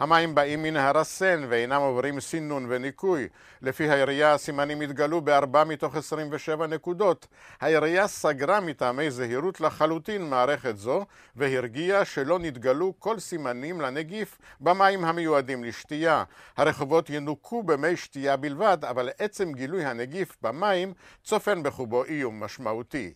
[0.03, 3.29] המים באים מנהר הסן ואינם עוברים סינון וניקוי.
[3.63, 7.27] לפי העירייה הסימנים התגלו בארבע מתוך 27 נקודות.
[7.61, 15.65] העירייה סגרה מטעמי זהירות לחלוטין מערכת זו והרגיעה שלא נתגלו כל סימנים לנגיף במים המיועדים
[15.65, 16.25] לשתייה.
[16.57, 20.93] הרחובות ינוקו במי שתייה בלבד, אבל עצם גילוי הנגיף במים
[21.25, 23.13] צופן בחובו איום משמעותי.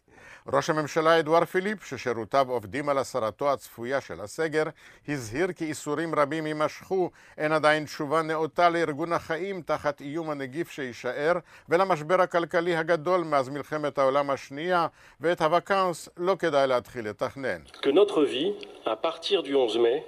[0.52, 4.64] ראש הממשלה אדואר פיליפ, ששירותיו עובדים על הסרתו הצפויה של הסגר,
[5.08, 11.32] הזהיר כי איסורים רבים יימשכו, אין עדיין תשובה נאותה לארגון החיים תחת איום הנגיף שיישאר,
[11.68, 14.86] ולמשבר הכלכלי הגדול מאז מלחמת העולם השנייה,
[15.20, 17.60] ואת הוואקאנס לא כדאי להתחיל לתכנן.
[17.82, 18.52] Que notre vie,
[18.84, 20.02] à partir du 11 mai,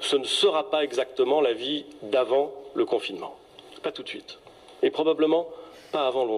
[0.00, 3.34] ce ne sera pas exactement la vie d'avant le confinement.
[3.82, 4.38] Pas tout de suite.
[4.82, 5.46] Et probablement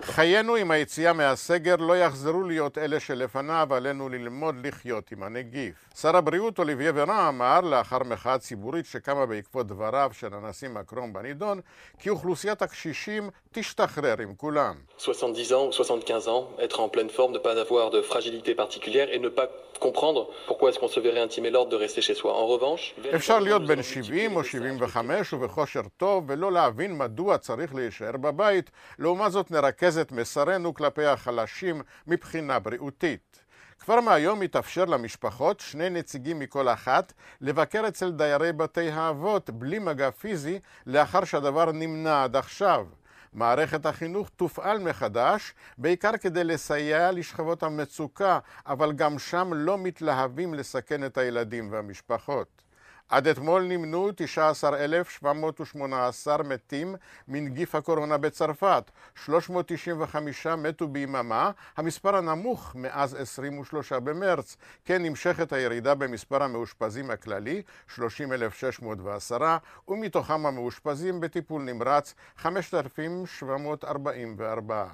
[0.02, 5.74] חיינו עם היציאה מהסגר לא יחזרו להיות אלה שלפניו, עלינו ללמוד לחיות עם הנגיף.
[6.00, 11.60] שר הבריאות אוליביה ורן אמר, לאחר מחאה ציבורית שקמה בעקבות דבריו של הנשיא מקרון בנידון,
[11.98, 14.74] כי אוכלוסיית הקשישים תשתחרר עם כולם.
[14.98, 19.08] 70 ans ou 75 ans, être en pleine forme, ne pas avoir de fragilité particulière
[19.10, 19.46] et ne pas
[19.78, 22.32] comprendre pourquoi est-ce qu'on se verrait intimer l'ordre de rester chez soi.
[22.32, 22.94] En revanche...
[23.14, 29.32] אפשר להיות בן 70 או 75 ובכושר טוב ולא להבין מדוע צריך להישאר בבית, לעומת
[29.32, 33.44] זאת נרכז את מסרנו כלפי החלשים מבחינה בריאותית.
[33.78, 40.10] כבר מהיום מתאפשר למשפחות, שני נציגים מכל אחת, לבקר אצל דיירי בתי האבות בלי מגע
[40.10, 42.86] פיזי לאחר שהדבר נמנע עד עכשיו.
[43.34, 51.06] מערכת החינוך תופעל מחדש, בעיקר כדי לסייע לשכבות המצוקה, אבל גם שם לא מתלהבים לסכן
[51.06, 52.63] את הילדים והמשפחות.
[53.08, 56.94] עד אתמול נמנו 19,718 מתים
[57.28, 64.56] מנגיף הקורונה בצרפת, 395 מתו ביממה, המספר הנמוך מאז 23 במרץ.
[64.84, 69.56] כן נמשכת הירידה במספר המאושפזים הכללי, 30,610,
[69.88, 74.86] ומתוכם המאושפזים בטיפול נמרץ, 5,744.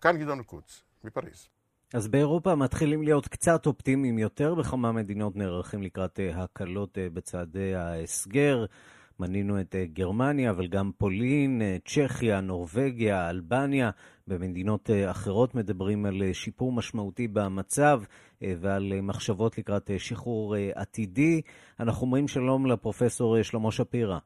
[0.00, 1.55] כאן גדעון קוץ, מפריז.
[1.94, 7.74] אז באירופה מתחילים להיות קצת אופטימיים יותר, בכמה מדינות נערכים לקראת אה, הקלות אה, בצעדי
[7.74, 8.64] ההסגר.
[9.20, 13.90] מנינו את אה, גרמניה, אבל גם פולין, צ'כיה, נורבגיה, אלבניה.
[14.26, 18.00] במדינות אחרות מדברים על שיפור משמעותי במצב
[18.42, 21.40] ועל מחשבות לקראת שחרור עתידי.
[21.80, 24.18] אנחנו אומרים שלום לפרופסור שלמה שפירא.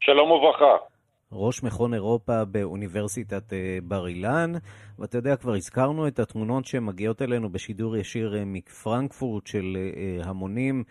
[0.00, 0.95] שלום וברכה.
[1.32, 4.52] ראש מכון אירופה באוניברסיטת אה, בר אילן,
[4.98, 10.84] ואתה יודע, כבר הזכרנו את התמונות שמגיעות אלינו בשידור ישיר אה, מפרנקפורט של אה, המונים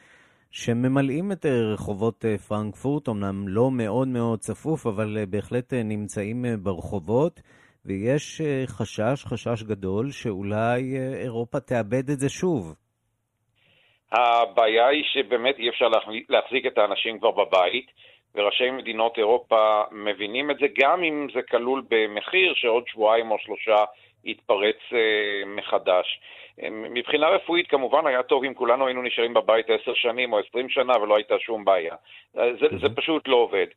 [0.51, 7.41] שממלאים את רחובות פרנקפורט, אמנם לא מאוד מאוד צפוף, אבל בהחלט נמצאים ברחובות,
[7.85, 10.81] ויש חשש, חשש גדול, שאולי
[11.23, 12.75] אירופה תאבד את זה שוב.
[14.11, 15.85] הבעיה היא שבאמת אי אפשר
[16.29, 17.91] להחזיק את האנשים כבר בבית.
[18.35, 23.75] וראשי מדינות אירופה מבינים את זה, גם אם זה כלול במחיר שעוד שבועיים או שלושה
[24.25, 26.19] יתפרץ אה, מחדש.
[26.63, 30.69] אה, מבחינה רפואית כמובן היה טוב אם כולנו היינו נשארים בבית עשר שנים או עשרים
[30.69, 31.95] שנה ולא הייתה שום בעיה.
[32.37, 33.67] אה, זה, זה פשוט לא עובד.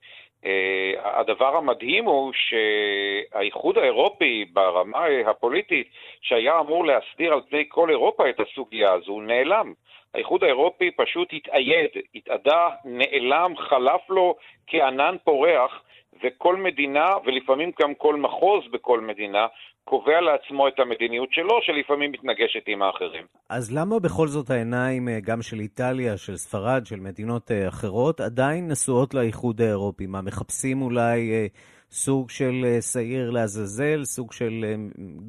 [1.04, 5.88] הדבר המדהים הוא שהאיחוד האירופי ברמה הפוליטית,
[6.20, 9.72] שהיה אמור להסדיר על פני כל אירופה את הסוגיה הזו, נעלם.
[10.14, 15.82] האיחוד האירופי פשוט התאייד, התאדה, נעלם, חלף לו כענן פורח,
[16.24, 19.46] וכל מדינה, ולפעמים גם כל מחוז בכל מדינה,
[19.84, 23.24] קובע לעצמו את המדיניות שלו, שלפעמים מתנגשת עם האחרים.
[23.50, 28.20] אז למה בכל זאת העיניים אה, גם של איטליה, של ספרד, של מדינות אה, אחרות,
[28.20, 30.06] עדיין נשואות לאיחוד האירופי?
[30.06, 31.46] מה, מחפשים אולי אה,
[31.90, 34.64] סוג של שעיר לעזאזל, סוג של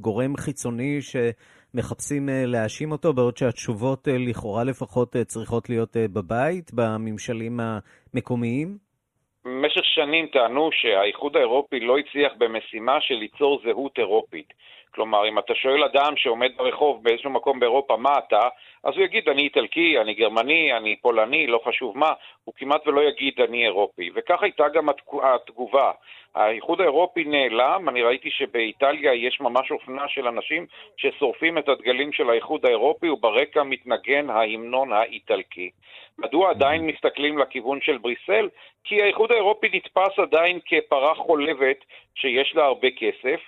[0.01, 1.15] גורם חיצוני ש...
[1.73, 8.77] מחפשים אה, להאשים אותו, בעוד שהתשובות אה, לכאורה לפחות אה, צריכות להיות בבית, בממשלים המקומיים?
[9.45, 14.53] במשך שנים טענו שהאיחוד האירופי לא הצליח במשימה של ליצור זהות אירופית.
[14.99, 18.47] כלומר, אם אתה שואל אדם שעומד ברחוב באיזשהו מקום באירופה, מה אתה?
[18.83, 23.01] אז הוא יגיד, אני איטלקי, אני גרמני, אני פולני, לא חשוב מה, הוא כמעט ולא
[23.01, 24.09] יגיד, אני אירופי.
[24.15, 24.89] וכך הייתה גם
[25.23, 25.91] התגובה.
[26.35, 30.65] האיחוד האירופי נעלם, אני ראיתי שבאיטליה יש ממש אופנה של אנשים
[30.97, 35.69] ששורפים את הדגלים של האיחוד האירופי וברקע מתנגן ההמנון האיטלקי.
[36.17, 38.49] מדוע עדיין מסתכלים לכיוון של בריסל?
[38.83, 41.77] כי האיחוד האירופי נתפס עדיין כפרה חולבת
[42.15, 43.39] שיש לה הרבה כסף.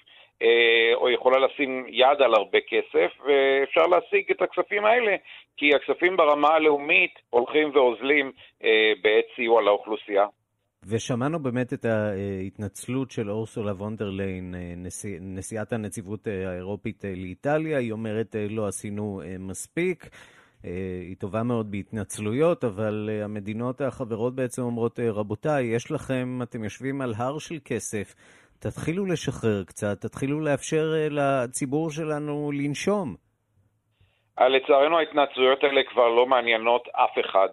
[0.42, 5.16] אה, או יכולה לשים יד על הרבה כסף, ואפשר להשיג את הכספים האלה,
[5.58, 8.32] כי הכספים ברמה הלאומית הולכים ואוזלים
[8.64, 10.26] אה, בעת סיוע לאוכלוסייה.
[10.90, 17.78] ושמענו באמת את ההתנצלות של אורסולה וונדרליין, נשיא, נשיאת הנציבות האירופית לאיטליה.
[17.78, 20.06] היא אומרת, לא עשינו מספיק.
[21.08, 27.14] היא טובה מאוד בהתנצלויות, אבל המדינות החברות בעצם אומרות, רבותיי, יש לכם, אתם יושבים על
[27.18, 28.16] הר של כסף,
[28.64, 33.16] תתחילו לשחרר קצת, תתחילו לאפשר אה, לציבור שלנו לנשום.
[34.40, 37.50] אה, לצערנו ההתנצלויות האלה כבר לא מעניינות אף אחד.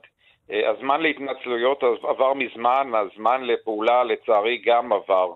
[0.51, 5.33] אה, הזמן להתנצלויות עבר מזמן, הזמן לפעולה לצערי גם עבר.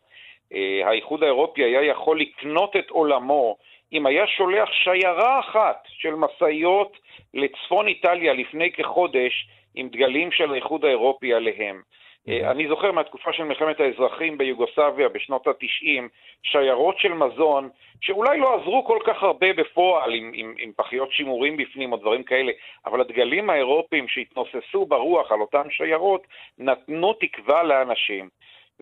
[0.84, 3.56] האיחוד האירופי היה יכול לקנות את עולמו
[3.92, 6.96] אם היה שולח שיירה אחת של משאיות
[7.34, 11.82] לצפון איטליה לפני כחודש עם דגלים של האיחוד האירופי עליהם.
[12.28, 16.02] אה, אני זוכר מהתקופה של מלחמת האזרחים ביוגוסלביה בשנות ה-90,
[16.42, 17.68] שיירות של מזון,
[18.00, 22.22] שאולי לא עזרו כל כך הרבה בפועל עם, עם, עם פחיות שימורים בפנים או דברים
[22.22, 22.52] כאלה,
[22.86, 26.26] אבל הדגלים האירופיים שהתנוססו ברוח על אותן שיירות
[26.58, 28.28] נתנו תקווה לאנשים.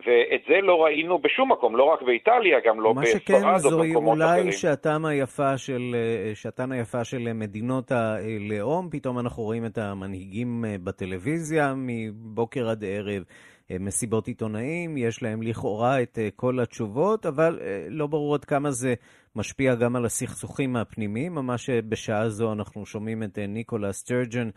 [0.07, 3.57] ואת זה לא ראינו בשום מקום, לא רק באיטליה, גם לא בספרד או במקומות אחרים.
[3.57, 9.43] מה שכן, זוהי אולי שעתם היפה של, אה, שעתן היפה של מדינות הלאום, פתאום אנחנו
[9.43, 13.23] רואים את המנהיגים אה, בטלוויזיה מבוקר עד ערב.
[13.71, 18.95] אה, מסיבות עיתונאים, יש להם לכאורה את כל התשובות, אבל לא ברור עד כמה זה
[19.37, 21.35] משפיע גם על הסכסוכים הפנימיים.
[21.35, 24.49] ממש בשעה זו אנחנו שומעים את ניקולה סטרג'ן,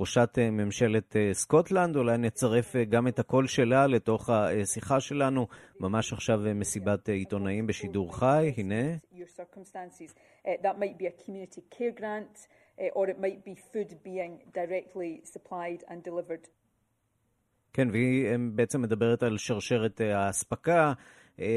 [0.00, 1.96] ראשת אה, ממשלת אה, סקוטלנד.
[1.96, 5.46] אולי נצרף אה, גם את הקול שלה לתוך השיחה שלנו,
[5.80, 8.52] ממש עכשיו מסיבת עיתונאים בשידור חי.
[8.56, 8.96] הנה.
[17.72, 20.92] כן, והיא בעצם מדברת על שרשרת האספקה.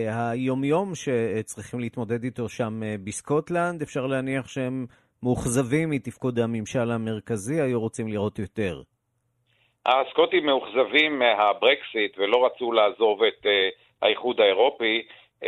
[0.07, 4.85] היומיום שצריכים להתמודד איתו שם בסקוטלנד, אפשר להניח שהם
[5.23, 8.81] מאוכזבים מתפקוד הממשל המרכזי, היו רוצים לראות יותר.
[9.85, 13.49] הסקוטים מאוכזבים מהברקסיט ולא רצו לעזוב את uh,
[14.01, 15.01] האיחוד האירופי,
[15.43, 15.45] uh,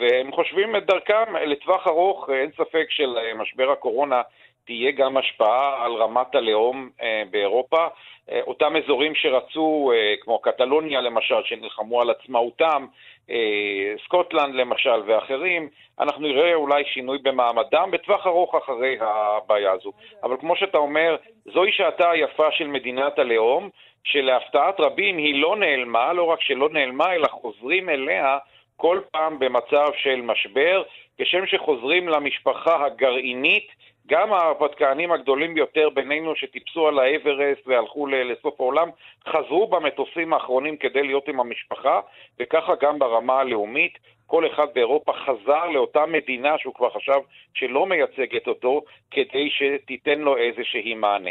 [0.00, 4.22] והם חושבים את דרכם לטווח ארוך, אין ספק שלמשבר הקורונה
[4.66, 7.86] תהיה גם השפעה על רמת הלאום uh, באירופה.
[7.86, 12.86] Uh, אותם אזורים שרצו, uh, כמו קטלוניה למשל, שנלחמו על עצמאותם,
[13.30, 15.68] אה, סקוטלנד למשל ואחרים,
[16.00, 19.92] אנחנו נראה אולי שינוי במעמדם בטווח ארוך אחרי הבעיה הזו.
[20.22, 21.16] אבל כמו שאתה אומר,
[21.52, 23.68] זוהי שעתה היפה של מדינת הלאום,
[24.04, 28.38] שלהפתעת רבים היא לא נעלמה, לא רק שלא נעלמה, אלא חוזרים אליה
[28.76, 30.82] כל פעם במצב של משבר,
[31.18, 33.68] כשם שחוזרים למשפחה הגרעינית
[34.06, 38.88] גם ההרפתקנים הגדולים ביותר בינינו שטיפסו על האברסט והלכו לסוף העולם,
[39.28, 42.00] חזרו במטוסים האחרונים כדי להיות עם המשפחה,
[42.40, 43.98] וככה גם ברמה הלאומית.
[44.26, 47.20] כל אחד באירופה חזר לאותה מדינה שהוא כבר חשב
[47.54, 51.30] שלא מייצגת אותו, כדי שתיתן לו איזושהי מענה.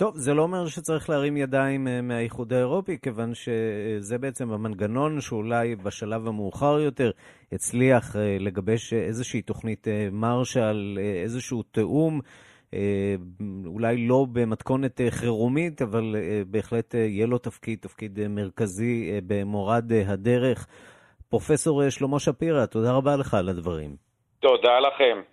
[0.00, 5.76] טוב, זה לא אומר שצריך להרים ידיים אה, מהאיחוד האירופי, כיוון שזה בעצם המנגנון שאולי
[5.76, 7.10] בשלב המאוחר יותר
[7.52, 12.20] הצליח אה, לגבש איזושהי תוכנית אה, מרשל, איזשהו תיאום,
[13.66, 20.66] אולי לא במתכונת חירומית, אבל בהחלט יהיה לו תפקיד, תפקיד מרכזי במורד הדרך.
[21.28, 23.96] פרופסור שלמה שפירא, תודה רבה לך על הדברים.
[24.40, 25.29] תודה לכם.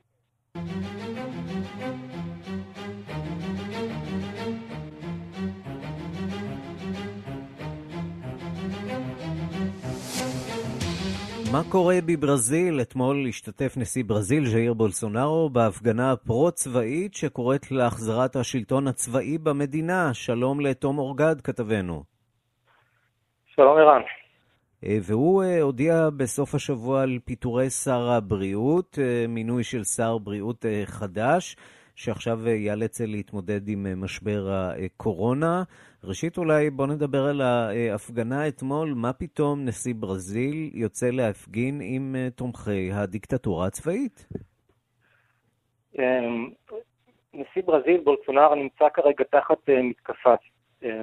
[11.57, 12.81] מה קורה בברזיל?
[12.81, 20.13] אתמול השתתף נשיא ברזיל, ז'איר בולסונארו, בהפגנה פרו-צבאית שקוראת להחזרת השלטון הצבאי במדינה.
[20.13, 22.03] שלום לתום אורגד, כתבנו.
[23.55, 24.01] שלום ערן.
[24.83, 30.65] אה, והוא אה, הודיע בסוף השבוע על פיטורי שר הבריאות, אה, מינוי של שר בריאות
[30.85, 31.55] חדש.
[31.95, 35.63] שעכשיו ייאלץ להתמודד עם משבר הקורונה.
[36.03, 38.93] ראשית, אולי בוא נדבר על ההפגנה אתמול.
[38.95, 44.27] מה פתאום נשיא ברזיל יוצא להפגין עם תומכי הדיקטטורה הצבאית?
[45.99, 46.49] אמ,
[47.33, 50.33] נשיא ברזיל, בולסונאר, נמצא כרגע תחת מתקפה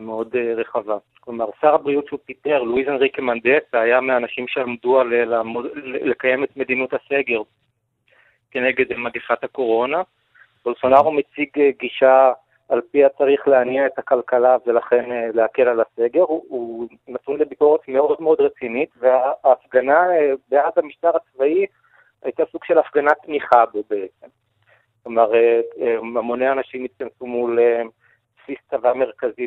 [0.00, 0.96] מאוד רחבה.
[1.20, 5.08] כלומר, שר הבריאות שהוא פיטר, לואיז אנריקה מנדסה, היה מהאנשים שעמדו על
[5.84, 7.42] לקיים את מדיניות הסגר
[8.50, 10.02] כנגד מגפת הקורונה.
[10.64, 11.48] בולסונארו מציג
[11.80, 12.32] גישה
[12.68, 17.88] על פיה צריך להניע את הכלכלה ולכן אה, להקל על הסגר, הוא, הוא נתון לביקורת
[17.88, 21.66] מאוד מאוד רצינית, וההפגנה אה, בעד המשטר הצבאי
[22.22, 24.26] הייתה סוג של הפגנת תמיכה בו בעצם.
[25.02, 25.60] כלומר, אה,
[25.98, 27.58] המוני אנשים התכנסו מול
[28.42, 29.46] בסיס צבא מרכזי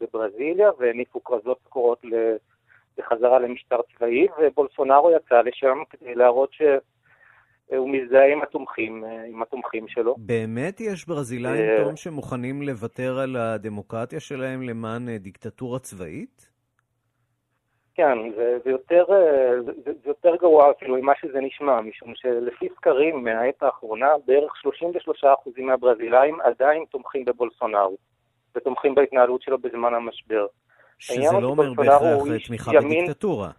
[0.00, 2.02] בברזיליה והניפו כרזות קורות
[2.98, 6.62] לחזרה למשטר צבאי, ובולסונארו יצא לשם כדי להראות ש...
[7.76, 10.14] הוא מזדהה עם התומכים, עם התומכים שלו.
[10.18, 16.48] באמת יש ברזילאים, תום, שמוכנים לוותר על הדמוקרטיה שלהם למען דיקטטורה צבאית?
[17.94, 19.04] כן, זה, זה, יותר,
[19.64, 24.52] זה, זה יותר גרוע אפילו ממה שזה נשמע, משום שלפי סקרים מהעת האחרונה, בערך
[25.24, 25.26] 33%
[25.58, 27.96] מהברזילאים עדיין תומכים בבולסונארו,
[28.56, 30.46] ותומכים בהתנהלות שלו בזמן המשבר.
[30.98, 32.02] שזה לא אומר בהכרח
[32.46, 33.04] תמיכה ימין...
[33.04, 33.50] בדיקטטורה.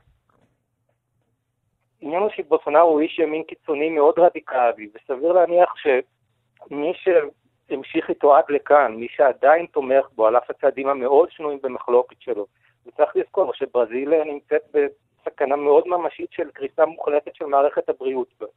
[2.02, 8.43] העניין הוא שבולסונארו הוא איש ימין קיצוני מאוד רדיקלי, וסביר להניח שמי שהמשיך איתו עד
[8.50, 12.45] לכאן, מי שעדיין תומך בו, על אף הצעדים המאוד שנויים במחלוקת שלו,
[12.86, 18.47] וצריך לזכור שברזיל נמצאת בסכנה מאוד ממשית של קריסה מוחלטת של מערכת הבריאות בה.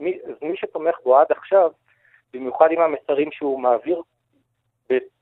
[0.00, 1.70] מי, מי שתומך בו עד עכשיו,
[2.34, 4.02] במיוחד עם המסרים שהוא מעביר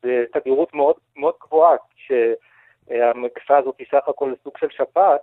[0.03, 5.21] בתדירות מאוד, מאוד גבוהה, שהמגפה הזאת היא סך הכל סוג של שפעת,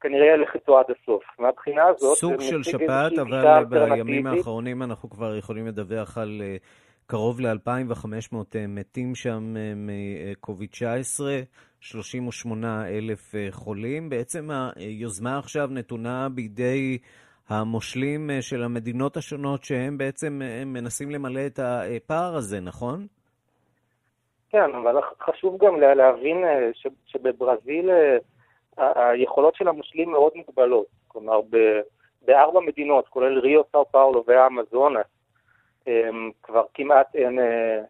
[0.00, 1.22] כנראה ילך איתו עד הסוף.
[1.38, 2.18] מהבחינה הזאת...
[2.18, 6.56] סוג של שפעת, אבל בימים האחרונים אנחנו כבר יכולים לדווח על אה,
[7.06, 11.20] קרוב ל-2,500 אה, מתים שם אה, מ-COVID-19,
[11.80, 14.08] 38 אלף חולים.
[14.10, 16.98] בעצם היוזמה עכשיו נתונה בידי
[17.48, 23.06] המושלים של המדינות השונות, שהם בעצם מנסים למלא את הפער הזה, נכון?
[24.50, 26.36] כן, אבל חשוב גם להבין
[27.06, 27.90] שבברזיל...
[28.80, 30.86] היכולות של המושלים מאוד מוגבלות.
[31.08, 31.40] כלומר,
[32.22, 35.06] בארבע מדינות, כולל ריו, סאו פאולו והאמזונס,
[36.42, 37.80] כבר כמעט אין, אה,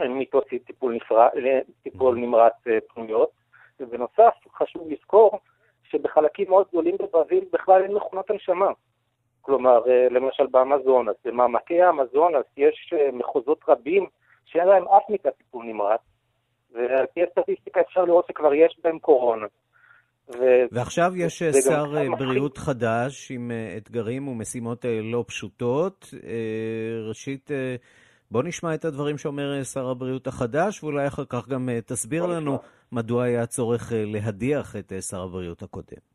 [0.00, 1.28] אין מיטות טיפול, נפרד,
[1.82, 3.30] טיפול נמרץ אה, פנויות.
[3.80, 5.38] ובנוסף, חשוב לזכור
[5.84, 8.70] שבחלקים מאוד גדולים בברזיל בכלל אין מכונות הנשמה.
[9.40, 14.06] כלומר, אה, למשל באמזונס, במעמקי האמזונס יש מחוזות רבים
[14.44, 16.00] שאין להם אף מיטת טיפול נמרץ,
[16.72, 19.46] ועל פי הסטטיסטיקה אפשר לראות שכבר יש בהם קורונה.
[20.28, 20.42] ו...
[20.72, 26.14] ועכשיו יש אה, שר אה, בריאות חדש עם אה, אתגרים ומשימות לא פשוטות.
[27.08, 27.50] ראשית,
[28.30, 32.58] בוא נשמע את הדברים שאומר שר הבריאות החדש, ואולי אחר כך גם תסביר לנו
[32.92, 36.14] מדוע היה צורך להדיח את שר הבריאות הקודם.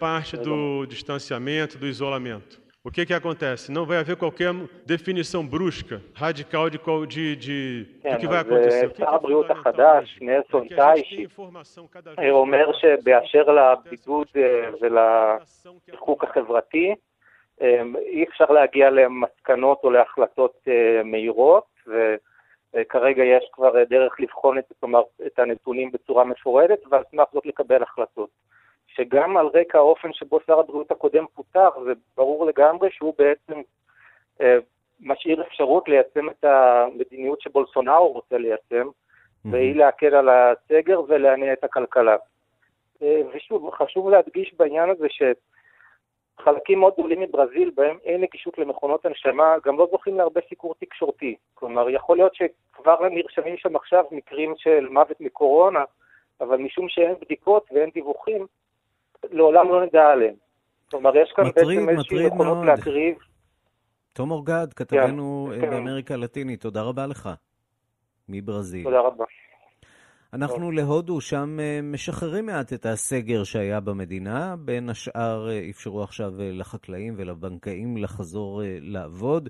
[0.00, 2.67] parte do distanciamento, do isolamento.
[2.84, 3.72] O que, que acontece?
[3.72, 4.54] Não vai haver qualquer
[4.86, 8.96] definição brusca, radical de, de, de כן, do que vai acontecer.
[8.96, 11.26] שר הבריאות החדש, נלסון טיישי,
[12.30, 14.28] אומר שבאשר לבידוד
[14.80, 16.94] ולריחוק החברתי,
[17.60, 20.68] אי אפשר להגיע למסקנות או להחלטות
[21.04, 21.66] מהירות,
[22.74, 27.82] וכרגע יש כבר דרך לבחון את, כלומר, את הנתונים בצורה מפורדת, ועל סמך זאת לקבל
[27.82, 28.30] החלטות.
[28.98, 33.60] שגם על רקע האופן שבו שר הבריאות הקודם פוטר, זה ברור לגמרי שהוא בעצם
[34.40, 34.58] אה,
[35.00, 39.48] משאיר אפשרות ליישם את המדיניות שבולסונאו רוצה ליישם, mm-hmm.
[39.50, 42.16] והיא להקל על הסגר ולהניע את הכלכלה.
[43.02, 45.06] אה, ושוב, חשוב להדגיש בעניין הזה
[46.38, 51.36] שחלקים מאוד גדולים מברזיל, בהם אין נגישות למכונות הנשמה, גם לא זוכים להרבה סיקור תקשורתי.
[51.54, 55.84] כלומר, יכול להיות שכבר נרשמים שם עכשיו מקרים של מוות מקורונה,
[56.40, 58.46] אבל משום שאין בדיקות ואין דיווחים,
[59.30, 60.34] לעולם לא נדע עליהם.
[60.90, 63.16] כלומר, יש כאן מטריד, בעצם איזושהי נכונות להקריב.
[64.12, 67.28] תום אורגד, כתבנו כן, באמריקה הלטינית, תודה רבה לך,
[68.28, 68.84] מברזיל.
[68.84, 69.24] תודה רבה.
[70.32, 70.72] אנחנו.
[70.72, 74.54] להודו, שם אה, משחררים מעט את הסגר שהיה במדינה.
[74.58, 79.48] בין השאר אה, אפשרו עכשיו אה, לחקלאים ולבנקאים לחזור לעבוד,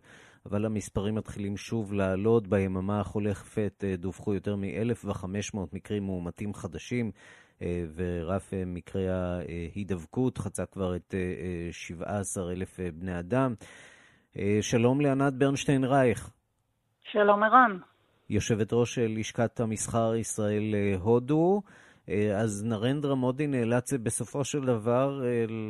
[0.51, 2.46] אבל המספרים מתחילים שוב לעלות.
[2.46, 7.11] ביממה החולפת דווחו יותר מ-1,500 מקרים מאומתים חדשים.
[7.62, 11.14] אה, ורף אה, מקרי ההידבקות חצה כבר את
[11.70, 13.55] 17,000 אה, בני אדם.
[14.61, 16.30] שלום לענת ברנשטיין רייך.
[17.03, 17.78] שלום ערן.
[18.30, 21.62] יושבת ראש לשכת המסחר ישראל-הודו.
[22.36, 25.22] אז נרנדרה מודי נאלץ בסופו של דבר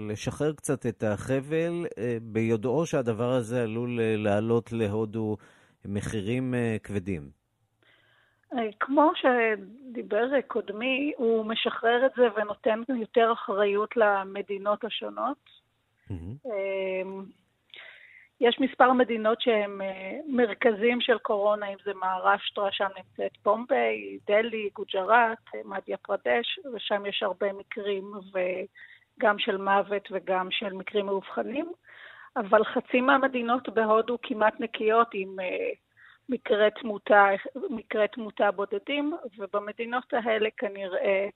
[0.08, 1.86] לשחרר קצת את החבל,
[2.22, 5.36] ביודעו שהדבר הזה עלול לעלות להודו
[5.84, 7.30] מחירים כבדים.
[8.54, 15.50] אה, כמו שדיבר קודמי, הוא משחרר את זה ונותן יותר אחריות למדינות השונות.
[16.10, 16.48] Mm-hmm.
[18.40, 19.80] יש מספר מדינות שהן
[20.28, 27.22] מרכזים של קורונה, אם זה מהרשטרה, שם נמצאת פומביי, דלי, גוג'ראט, מדיה פרדש, ושם יש
[27.22, 31.72] הרבה מקרים, וגם של מוות וגם של מקרים מאובחנים.
[32.36, 35.36] אבל חצי מהמדינות בהודו כמעט נקיות עם
[36.28, 37.28] מקרי תמותה,
[37.70, 41.28] מקרי תמותה בודדים, ובמדינות האלה כנראה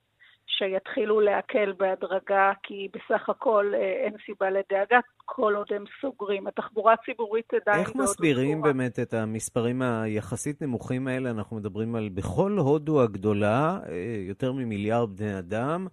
[0.46, 6.46] שיתחילו להקל בהדרגה, כי בסך הכל אה, אין סיבה לדאגה כל עוד הם סוגרים.
[6.46, 7.80] התחבורה הציבורית עדיין...
[7.80, 8.72] איך מסבירים סגורה.
[8.72, 11.30] באמת את המספרים היחסית נמוכים האלה?
[11.30, 15.86] אנחנו מדברים על בכל הודו הגדולה, אה, יותר ממיליארד בני אדם.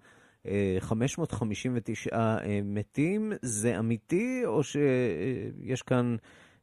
[0.79, 6.15] 559 אה, מתים, זה אמיתי או שיש כאן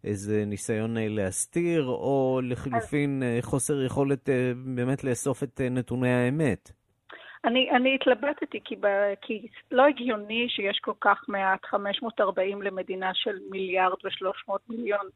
[0.05, 4.29] איזה ניסיון להסתיר, או לחילופין חוסר יכולת
[4.75, 6.73] באמת לאסוף את נתוני האמת?
[7.45, 8.87] אני, אני התלבטתי, כי, ב,
[9.21, 15.07] כי לא הגיוני שיש כל כך מעט, 540 למדינה של מיליארד ו-300 מיליון.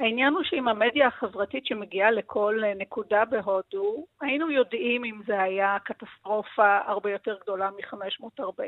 [0.00, 6.78] העניין הוא שעם המדיה החברתית שמגיעה לכל נקודה בהודו, היינו יודעים אם זה היה קטסטרופה
[6.86, 8.62] הרבה יותר גדולה מ-540.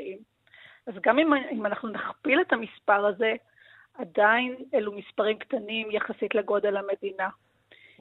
[0.87, 3.33] אז גם אם, אם אנחנו נכפיל את המספר הזה,
[3.93, 7.29] עדיין אלו מספרים קטנים יחסית לגודל המדינה.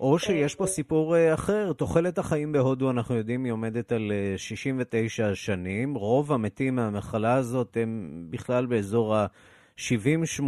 [0.01, 1.73] או שיש פה סיפור אה, אחר.
[1.73, 5.95] תוחלת החיים בהודו, אנחנו יודעים, היא עומדת על 69 אה, שנים.
[5.95, 10.43] רוב המתים מהמחלה הזאת הם בכלל באזור ה-70-80.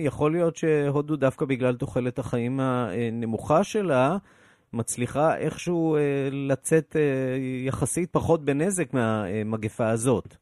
[0.00, 4.16] יכול להיות שהודו, דווקא בגלל תוחלת החיים הנמוכה שלה,
[4.72, 6.00] מצליחה איכשהו אה,
[6.32, 6.96] לצאת
[7.66, 10.36] יחסית פחות בנזק מהמגפה הזאת.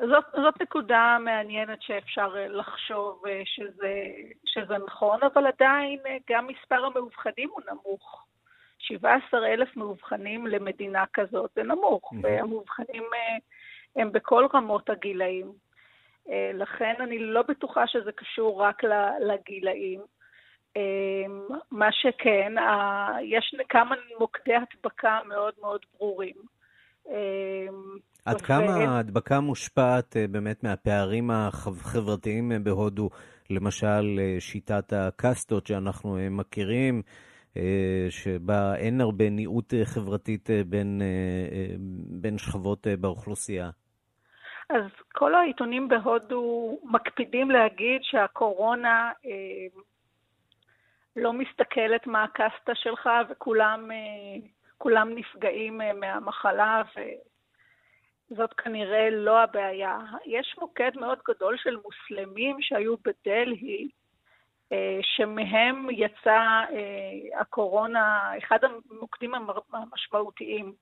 [0.00, 4.04] זאת, זאת נקודה מעניינת שאפשר אה, לחשוב אה, שזה,
[4.44, 8.26] שזה נכון, אבל עדיין אה, גם מספר המאובחנים הוא נמוך.
[8.78, 12.16] 17 אלף מאובחנים למדינה כזאת זה נמוך, mm-hmm.
[12.22, 13.04] והמאובחנים
[13.96, 15.52] הם בכל רמות הגילאים.
[16.54, 18.82] לכן אני לא בטוחה שזה קשור רק
[19.20, 20.00] לגילאים.
[21.70, 22.52] מה שכן,
[23.22, 26.36] יש כמה מוקדי הדבקה מאוד מאוד ברורים.
[28.26, 33.08] עד כמה ההדבקה מושפעת אה, באמת מהפערים החברתיים אה, בהודו,
[33.50, 37.02] למשל אה, שיטת הקאסטות שאנחנו מכירים,
[38.10, 41.02] שבה אין הרבה ניעות חברתית בין,
[42.20, 43.70] בין שכבות באוכלוסייה?
[44.70, 49.12] אז כל העיתונים בהודו מקפידים להגיד שהקורונה
[51.16, 57.00] לא מסתכלת מה הקסטה שלך וכולם נפגעים מהמחלה ו...
[58.30, 59.98] זאת כנראה לא הבעיה.
[60.26, 63.88] יש מוקד מאוד גדול של מוסלמים שהיו בדלהי,
[64.72, 66.40] אה, שמהם יצא
[66.72, 69.32] אה, הקורונה, אחד המוקדים
[69.72, 70.72] המשמעותיים.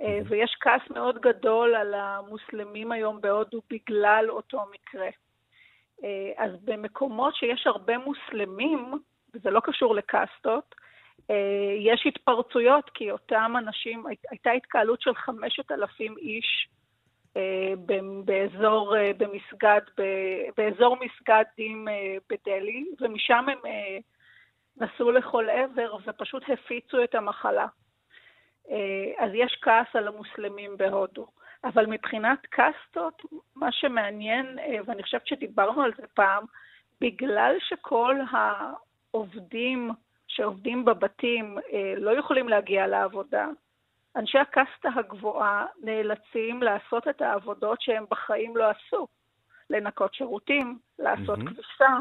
[0.00, 5.08] אה, ויש כעס מאוד גדול על המוסלמים היום בהודו בגלל אותו מקרה.
[6.36, 8.92] אז במקומות שיש הרבה מוסלמים,
[9.34, 10.74] וזה לא קשור לקאסטות,
[11.78, 16.68] יש התפרצויות, כי אותם אנשים, הייתה התקהלות של 5,000 איש
[17.36, 17.72] אה,
[18.24, 19.80] באזור, אה, במסגד,
[20.56, 21.88] באזור מסגדים
[22.30, 23.58] בדלהי, ומשם הם
[24.76, 27.66] נסעו לכל עבר ופשוט הפיצו את המחלה.
[29.18, 31.26] אז יש כעס על המוסלמים בהודו.
[31.64, 33.22] אבל מבחינת קאסטות,
[33.56, 36.44] מה שמעניין, ואני חושבת שדיברנו על זה פעם,
[37.00, 39.90] בגלל שכל העובדים
[40.36, 43.46] שעובדים בבתים אה, לא יכולים להגיע לעבודה,
[44.16, 49.06] אנשי הקסטה הגבוהה נאלצים לעשות את העבודות שהם בחיים לא עשו.
[49.70, 51.46] לנקות שירותים, לעשות mm-hmm.
[51.46, 51.96] כביסה,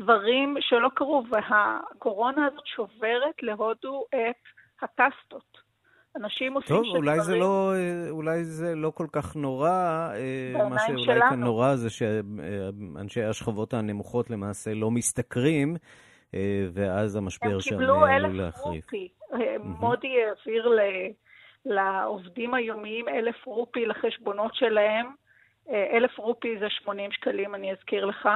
[0.00, 4.42] דברים שלא קרו, והקורונה הזאת שוברת להודו את
[4.82, 5.70] הקסטות.
[6.16, 7.20] אנשים עושים טוב, אולי שדברים...
[7.20, 9.68] זה לא, אה, אולי זה לא כל כך נורא.
[9.68, 11.20] אה, מה שאולי.
[11.20, 15.76] כאן נורא זה שאנשי השכבות הנמוכות למעשה לא משתכרים.
[16.34, 18.84] אה, ואז המשבר שם עלול להחריף.
[18.84, 19.08] רופי.
[19.32, 20.72] אה, מודי העביר
[21.64, 25.06] לעובדים היומיים אלף רופי לחשבונות שלהם.
[25.70, 28.28] אה, אלף רופי זה 80 שקלים, אני אזכיר לך.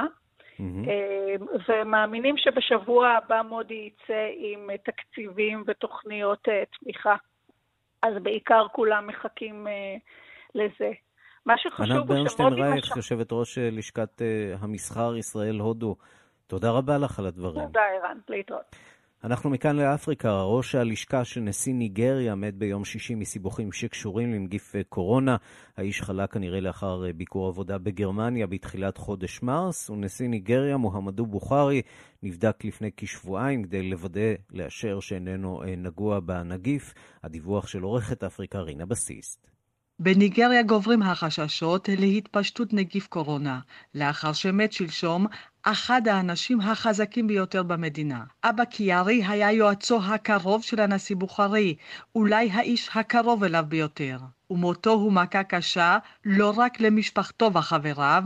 [1.69, 6.47] ומאמינים שבשבוע הבא מודי יצא עם תקציבים ותוכניות
[6.79, 7.15] תמיכה.
[8.01, 9.67] אז בעיקר כולם מחכים
[10.55, 10.91] לזה.
[11.45, 11.99] מה שחשוב הוא שמודי...
[11.99, 14.21] ענת ברנשטיין רייך, יושבת ראש לשכת
[14.59, 15.95] המסחר ישראל-הודו,
[16.47, 17.65] תודה רבה לך על הדברים.
[17.65, 18.17] תודה, ערן.
[18.29, 18.75] להתראות.
[19.23, 20.41] אנחנו מכאן לאפריקה.
[20.41, 25.35] ראש הלשכה של נשיא ניגריה מת ביום שישי מסיבוכים שקשורים לנגיף קורונה.
[25.77, 31.81] האיש חלה כנראה לאחר ביקור עבודה בגרמניה בתחילת חודש מרס, ונשיא ניגריה, מוחמדו בוכרי,
[32.23, 36.93] נבדק לפני כשבועיים כדי לוודא, לאשר שאיננו נגוע בנגיף.
[37.23, 39.54] הדיווח של עורכת אפריקה רינה בסיסט.
[39.99, 43.59] בניגריה גוברים החששות להתפשטות נגיף קורונה,
[43.95, 45.25] לאחר שמת שלשום
[45.63, 48.23] אחד האנשים החזקים ביותר במדינה.
[48.43, 51.75] אבא קיארי היה יועצו הקרוב של הנשיא בוכרי,
[52.15, 54.17] אולי האיש הקרוב אליו ביותר.
[54.49, 58.23] ומותו הוא מכה קשה לא רק למשפחתו וחבריו,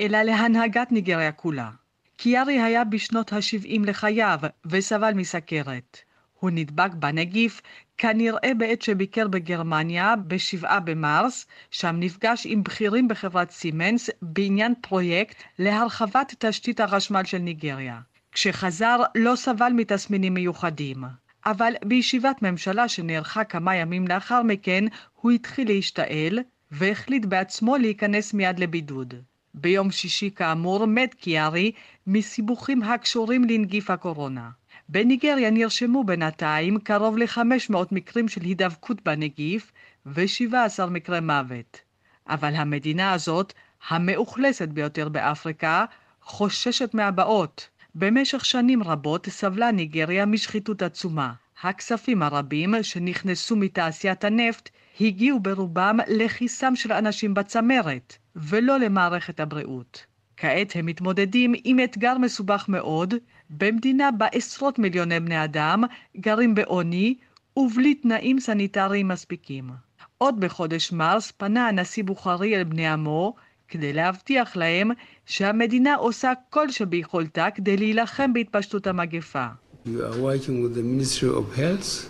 [0.00, 1.70] אלא להנהגת ניגריה כולה.
[2.16, 5.98] קיארי היה בשנות ה-70 לחייו וסבל מסכרת.
[6.40, 7.60] הוא נדבק בנגיף
[8.02, 16.34] כנראה בעת שביקר בגרמניה ב-7 במרס, שם נפגש עם בכירים בחברת סימנס בעניין פרויקט להרחבת
[16.38, 18.00] תשתית החשמל של ניגריה.
[18.32, 21.04] כשחזר לא סבל מתסמינים מיוחדים,
[21.46, 24.84] אבל בישיבת ממשלה שנערכה כמה ימים לאחר מכן
[25.20, 26.38] הוא התחיל להשתעל
[26.70, 29.14] והחליט בעצמו להיכנס מיד לבידוד.
[29.54, 31.72] ביום שישי כאמור מת קיארי
[32.06, 34.50] מסיבוכים הקשורים לנגיף הקורונה.
[34.92, 39.72] בניגריה נרשמו בינתיים קרוב ל-500 מקרים של הידבקות בנגיף
[40.06, 41.80] ו-17 מקרי מוות.
[42.28, 43.52] אבל המדינה הזאת,
[43.88, 45.84] המאוכלסת ביותר באפריקה,
[46.22, 47.68] חוששת מהבאות.
[47.94, 51.32] במשך שנים רבות סבלה ניגריה משחיתות עצומה.
[51.62, 54.68] הכספים הרבים שנכנסו מתעשיית הנפט
[55.00, 60.11] הגיעו ברובם לכיסם של אנשים בצמרת, ולא למערכת הבריאות.
[60.42, 63.14] כעת הם מתמודדים עם אתגר מסובך מאוד,
[63.50, 65.84] במדינה בה עשרות מיליוני בני אדם
[66.16, 67.14] גרים בעוני
[67.56, 69.70] ובלי תנאים סניטריים מספיקים.
[70.18, 73.34] עוד בחודש מרס פנה הנשיא בוכרי אל בני עמו
[73.68, 74.90] כדי להבטיח להם
[75.26, 79.46] שהמדינה עושה כל שביכולתה כדי להילחם בהתפשטות המגפה.
[79.86, 82.08] We are working with the Ministry of Health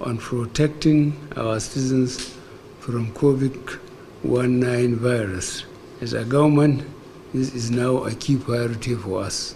[0.00, 2.10] on protecting our citizens
[2.80, 5.64] from COVID-19 virus.
[6.02, 6.93] As a government,
[7.34, 9.54] this is now a key priority for us.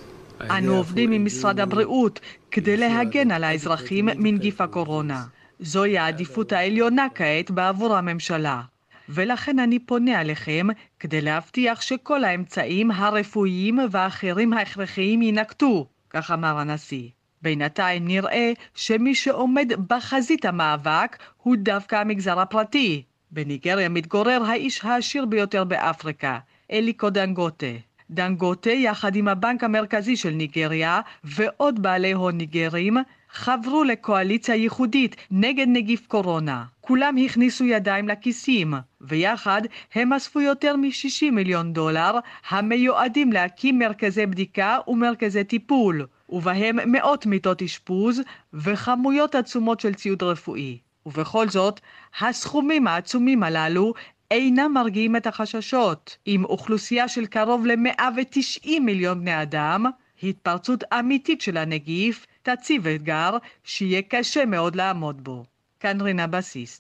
[0.51, 2.21] אנו עובדים עם משרד הבריאות
[2.51, 5.25] כדי להגן על האזרחים מנגיף הקורונה.
[5.61, 8.63] זוהי העדיפות העליונה כעת בעבור הממשלה.
[9.09, 10.67] ולכן אני פונה אליכם
[11.01, 17.09] כדי להבטיח שכל האמצעים הרפואיים והאחרים ההכרחיים יינקטו, כך אמר הנשיא.
[17.43, 23.03] בינתיים נראה שמי שעומד בחזית המאבק הוא דווקא המגזר הפרטי.
[23.31, 26.39] בניגריה מתגורר האיש העשיר ביותר באפריקה,
[26.73, 27.67] אליקו דנגוטה.
[28.11, 32.97] דנגוטה, יחד עם הבנק המרכזי של ניגריה ועוד בעלי הון ניגרים,
[33.31, 36.65] חברו לקואליציה ייחודית נגד נגיף קורונה.
[36.81, 39.63] כולם הכניסו ידיים לכיסים, ויחד
[39.95, 47.63] הם אספו יותר מ-60 מיליון דולר המיועדים להקים מרכזי בדיקה ומרכזי טיפול, ובהם מאות מיטות
[47.63, 48.21] אשפוז
[48.53, 50.79] וכמויות עצומות של ציוד רפואי.
[51.07, 51.81] ובכל זאת,
[52.21, 53.95] הסכומים העצומים הללו
[54.31, 56.17] אינם מרגיעים את החששות.
[56.27, 59.87] עם אוכלוסייה של קרוב ל-190 מיליון בני אדם,
[60.23, 63.31] התפרצות אמיתית של הנגיף תציב אתגר
[63.65, 65.45] שיהיה קשה מאוד לעמוד בו.
[65.81, 66.79] כאן רינה בסיס.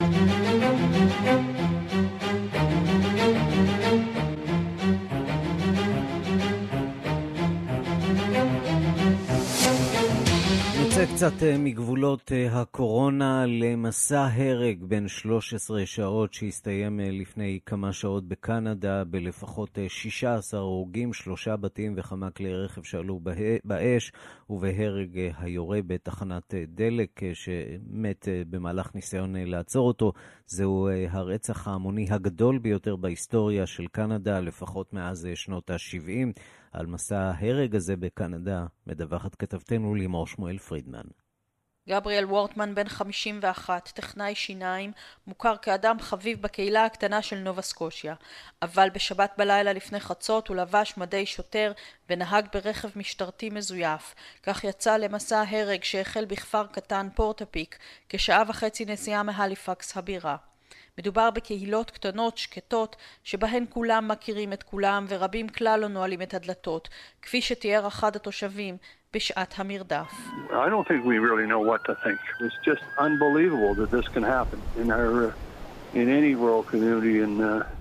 [11.19, 18.29] קצת אה, מגבולות אה, הקורונה למסע הרג בין 13 שעות שהסתיים אה, לפני כמה שעות
[18.29, 23.21] בקנדה בלפחות 16 הרוגים, שלושה בתים וכמה כלי רכב שעלו
[23.64, 24.12] באש
[24.51, 30.12] ובהרג היורה בתחנת דלק שמת במהלך ניסיון לעצור אותו.
[30.47, 36.41] זהו הרצח ההמוני הגדול ביותר בהיסטוריה של קנדה, לפחות מאז שנות ה-70.
[36.73, 41.05] על מסע ההרג הזה בקנדה מדווחת כתבתנו לימור שמואל פרידמן.
[41.89, 44.93] גבריאל וורטמן, בן 51, טכנאי שיניים,
[45.27, 48.14] מוכר כאדם חביב בקהילה הקטנה של נובה סקושיה,
[48.62, 51.73] אבל בשבת בלילה לפני חצות הוא לבש מדי שוטר
[52.11, 54.14] ונהג ברכב משטרתי מזויף.
[54.43, 60.37] כך יצא למסע הרג שהחל בכפר קטן פורטפיק, כשעה וחצי נסיעה מהליפקס הבירה.
[60.99, 66.89] מדובר בקהילות קטנות, שקטות, שבהן כולם מכירים את כולם ורבים כלל לא נועלים את הדלתות,
[67.23, 68.77] כפי שתיאר אחד התושבים
[69.15, 70.13] בשעת המרדף.
[75.95, 77.78] In any rural community in uh,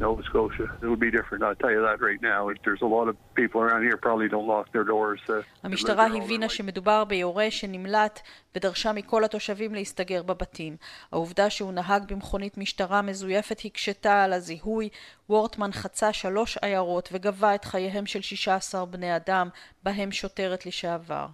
[0.00, 0.66] Nova Scotia.
[0.82, 2.40] It would be different, I'll tell you that right now.
[2.64, 5.20] There's a lot of people around here probably don't lock their doors.
[5.28, 8.20] Uh, המשטרה הבינה שמדובר ביורה שנמלט
[8.56, 10.76] ודרשה מכל התושבים להסתגר בבתים.
[11.12, 14.88] העובדה שהוא נהג במכונית משטרה מזויפת הקשתה על הזיהוי.
[15.30, 19.48] וורטמן חצה שלוש עיירות וגבה את חייהם של 16 בני אדם,
[19.82, 21.26] בהם שוטרת לשעבר.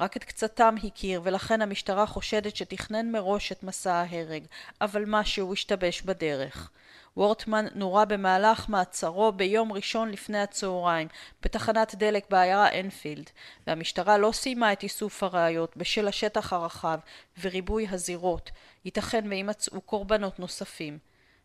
[0.00, 4.44] רק את קצתם הכיר ולכן המשטרה חושדת שתכנן מראש את מסע ההרג,
[4.80, 6.70] אבל משהו השתבש בדרך.
[7.16, 11.08] וורטמן נורה במהלך מעצרו ביום ראשון לפני הצהריים
[11.42, 13.30] בתחנת דלק בעיירה אנפילד
[13.66, 16.98] והמשטרה לא סיימה את איסוף הראיות בשל השטח הרחב
[17.40, 18.50] וריבוי הזירות
[18.84, 20.98] ייתכן וימצאו קורבנות נוספים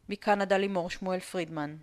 [0.10, 1.76] מקנדה לימור שמואל פרידמן.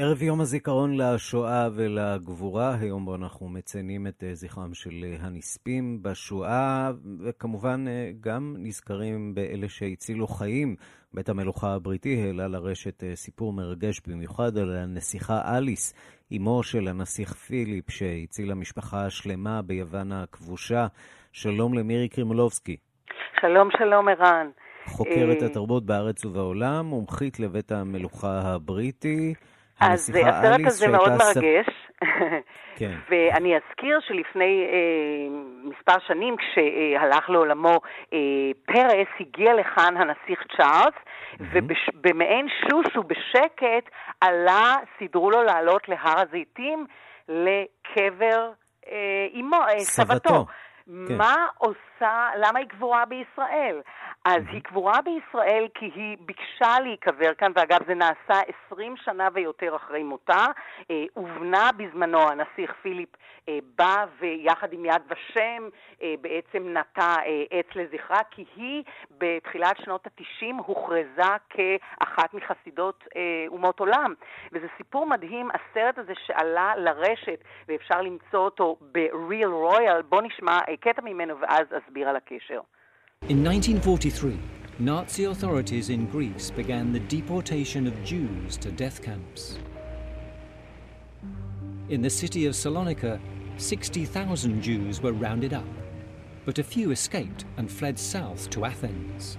[0.00, 6.02] ערב יום הזיכרון לשואה ולגבורה, היום בו אנחנו מציינים את אה, זכרם של אה, הנספים
[6.02, 6.90] בשואה,
[7.24, 10.76] וכמובן אה, גם נזכרים באלה שהצילו חיים.
[11.14, 15.94] בית המלוכה הבריטי העלה לרשת סיפור מרגש במיוחד על הנסיכה אליס,
[16.36, 20.86] אמו של הנסיך פיליפ, שהצילה משפחה שלמה ביוון הכבושה.
[21.32, 22.76] שלום למירי קרימולובסקי.
[23.40, 24.50] שלום, שלום, ערן.
[24.84, 29.34] חוקרת התרבות בארץ ובעולם, מומחית לבית המלוכה הבריטי.
[29.80, 31.66] אז הסרט הזה מאוד מרגש.
[32.76, 32.94] כן.
[33.10, 37.80] ואני אזכיר שלפני אה, מספר שנים, כשהלך לעולמו
[38.12, 38.18] אה,
[38.66, 41.42] פרס, הגיע לכאן הנסיך צ'ארלס, mm-hmm.
[41.52, 46.86] ובמעין שוש ובשקט עלה, סידרו לו לעלות להר הזיתים
[47.28, 48.50] לקבר
[48.88, 50.44] אה, אמו, אה, סבתו.
[51.08, 51.16] כן.
[51.16, 53.80] מה עושה, למה היא גבורה בישראל?
[54.28, 59.76] אז היא קבורה בישראל כי היא ביקשה להיקבר כאן, ואגב זה נעשה 20 שנה ויותר
[59.76, 60.46] אחרי מותה.
[60.90, 63.08] אה, ובנה בזמנו, הנסיך פיליפ
[63.48, 65.68] אה, בא ויחד עם יד ושם
[66.02, 67.14] אה, בעצם נטע
[67.50, 73.04] עץ לזכרה, כי היא בתחילת שנות ה-90 הוכרזה כאחת מחסידות
[73.48, 74.14] אומות עולם.
[74.52, 81.02] וזה סיפור מדהים, הסרט הזה שעלה לרשת, ואפשר למצוא אותו ב-real royal, בוא נשמע קטע
[81.02, 82.60] ממנו ואז אסביר על הקשר.
[83.28, 84.38] In 1943,
[84.78, 89.58] Nazi authorities in Greece began the deportation of Jews to death camps.
[91.90, 93.20] In the city of Salonika,
[93.58, 95.66] 60,000 Jews were rounded up,
[96.46, 99.36] but a few escaped and fled south to Athens.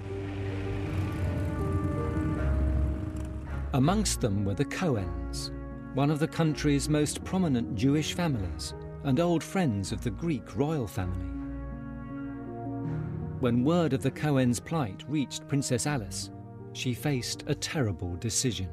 [3.73, 5.49] Amongst them were the Cohens,
[5.95, 10.85] one of the country's most prominent Jewish families and old friends of the Greek royal
[10.85, 11.38] family.
[13.39, 16.29] When word of the Cohen's plight reached Princess Alice,
[16.73, 18.67] she faced a terrible decision.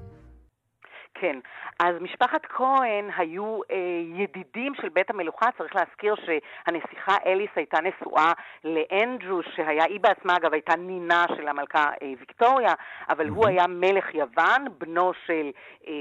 [1.14, 1.40] כן,
[1.78, 3.76] אז משפחת כהן היו אה,
[4.14, 8.32] ידידים של בית המלוכה, צריך להזכיר שהנסיכה אליס הייתה נשואה
[8.64, 12.74] לאנדרו, שהיה, היא בעצמה אגב הייתה נינה של המלכה אה, ויקטוריה,
[13.08, 13.26] אבל.
[13.36, 15.50] הוא היה מלך יוון, בנו של,
[15.86, 15.92] אה,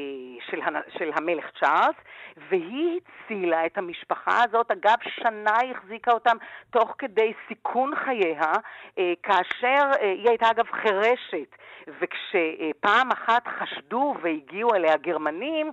[0.50, 0.60] של,
[0.98, 1.96] של המלך צ'ארלס,
[2.50, 6.38] והיא הצילה את המשפחה הזאת, אגב שנה החזיקה אותם
[6.70, 8.54] תוך כדי סיכון חייה,
[9.00, 11.56] אה, כאשר אה, היא הייתה אגב חירשת.
[11.88, 15.65] וכשפעם אחת חשדו והגיעו אליה גרמנים,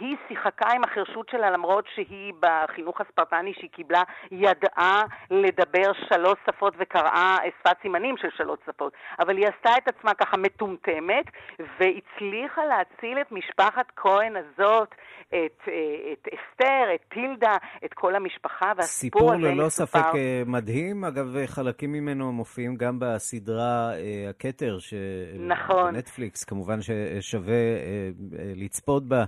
[0.00, 6.74] היא שיחקה עם החרשות שלה למרות שהיא בחינוך הספרטני שהיא קיבלה ידעה לדבר שלוש שפות
[6.78, 8.92] וקראה שפת סימנים של שלוש שפות.
[9.18, 11.24] אבל היא עשתה את עצמה ככה מטומטמת
[11.58, 14.94] והצליחה להציל את משפחת כהן הזאת,
[15.28, 15.68] את,
[16.12, 20.00] את אסתר, את טילדה, את כל המשפחה, והסיפור הזה ללא מסופר...
[20.00, 21.04] ספק אה, מדהים.
[21.04, 24.94] אגב, חלקים ממנו מופיעים גם בסדרה אה, הכתר, ש...
[25.38, 25.94] נכון.
[25.94, 29.24] בנטפליקס, כמובן ששווה אה, אה, לצפות בה.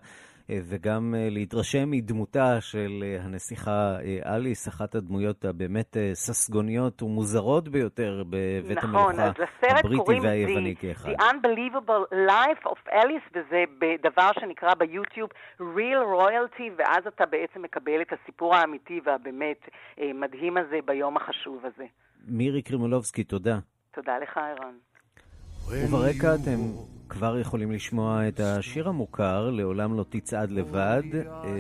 [0.50, 9.20] אה, וגם להתרשם מדמותה של הנסיכה אליס, אחת הדמויות הבאמת ססגוניות ומוזרות ביותר בבית נכון,
[9.20, 9.42] המלוכה
[9.78, 11.10] הבריטי והיווני כאחד.
[11.10, 15.30] The Unbelievable Life of Alice, וזה בדבר שנקרא ביוטיוב
[15.60, 19.68] Real Royalty, ואז אתה בעצם מקבל את הסיפור האמיתי והבאמת
[20.14, 21.84] מדהים הזה ביום החשוב הזה.
[22.28, 23.58] מירי קרימולובסקי, תודה.
[23.94, 24.74] תודה לך, ערן.
[25.68, 26.60] וברקע אתם
[27.12, 31.50] כבר יכולים לשמוע את השיר המוכר, לעולם לא תצעד לבד, אה,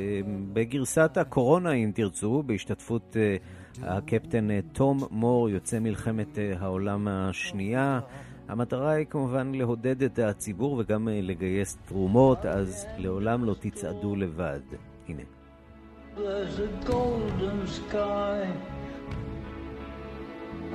[0.52, 3.36] בגרסת הקורונה, אם תרצו, בהשתתפות אה,
[3.82, 8.00] הקפטן אה, תום מור, יוצא מלחמת העולם השנייה.
[8.48, 14.60] המטרה היא כמובן לעודד את הציבור וגם לגייס תרומות, אז לעולם לא תצעדו לבד.
[15.08, 15.22] הנה.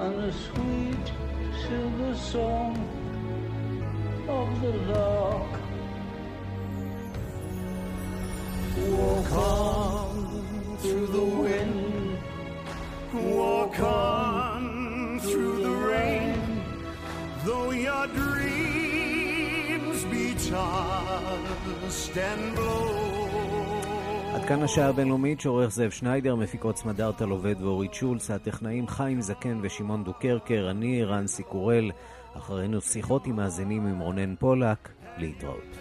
[0.05, 1.07] And a sweet
[1.63, 3.06] silver song
[4.30, 5.53] of the lark.
[8.99, 12.17] Walk on through the wind,
[13.13, 16.39] walk on through the rain,
[17.45, 23.07] though your dreams be tossed and blown.
[24.36, 29.59] עד כאן השעה הבינלאומית שעורך זאב שניידר, מפיקות סמדארטה לובד ואורית שולץ, הטכנאים חיים זקן
[29.61, 31.91] ושמעון דוקרקר, אני רנסי קורל.
[32.38, 35.77] אחרינו שיחות עם מאזינים עם רונן פולק, להתראות.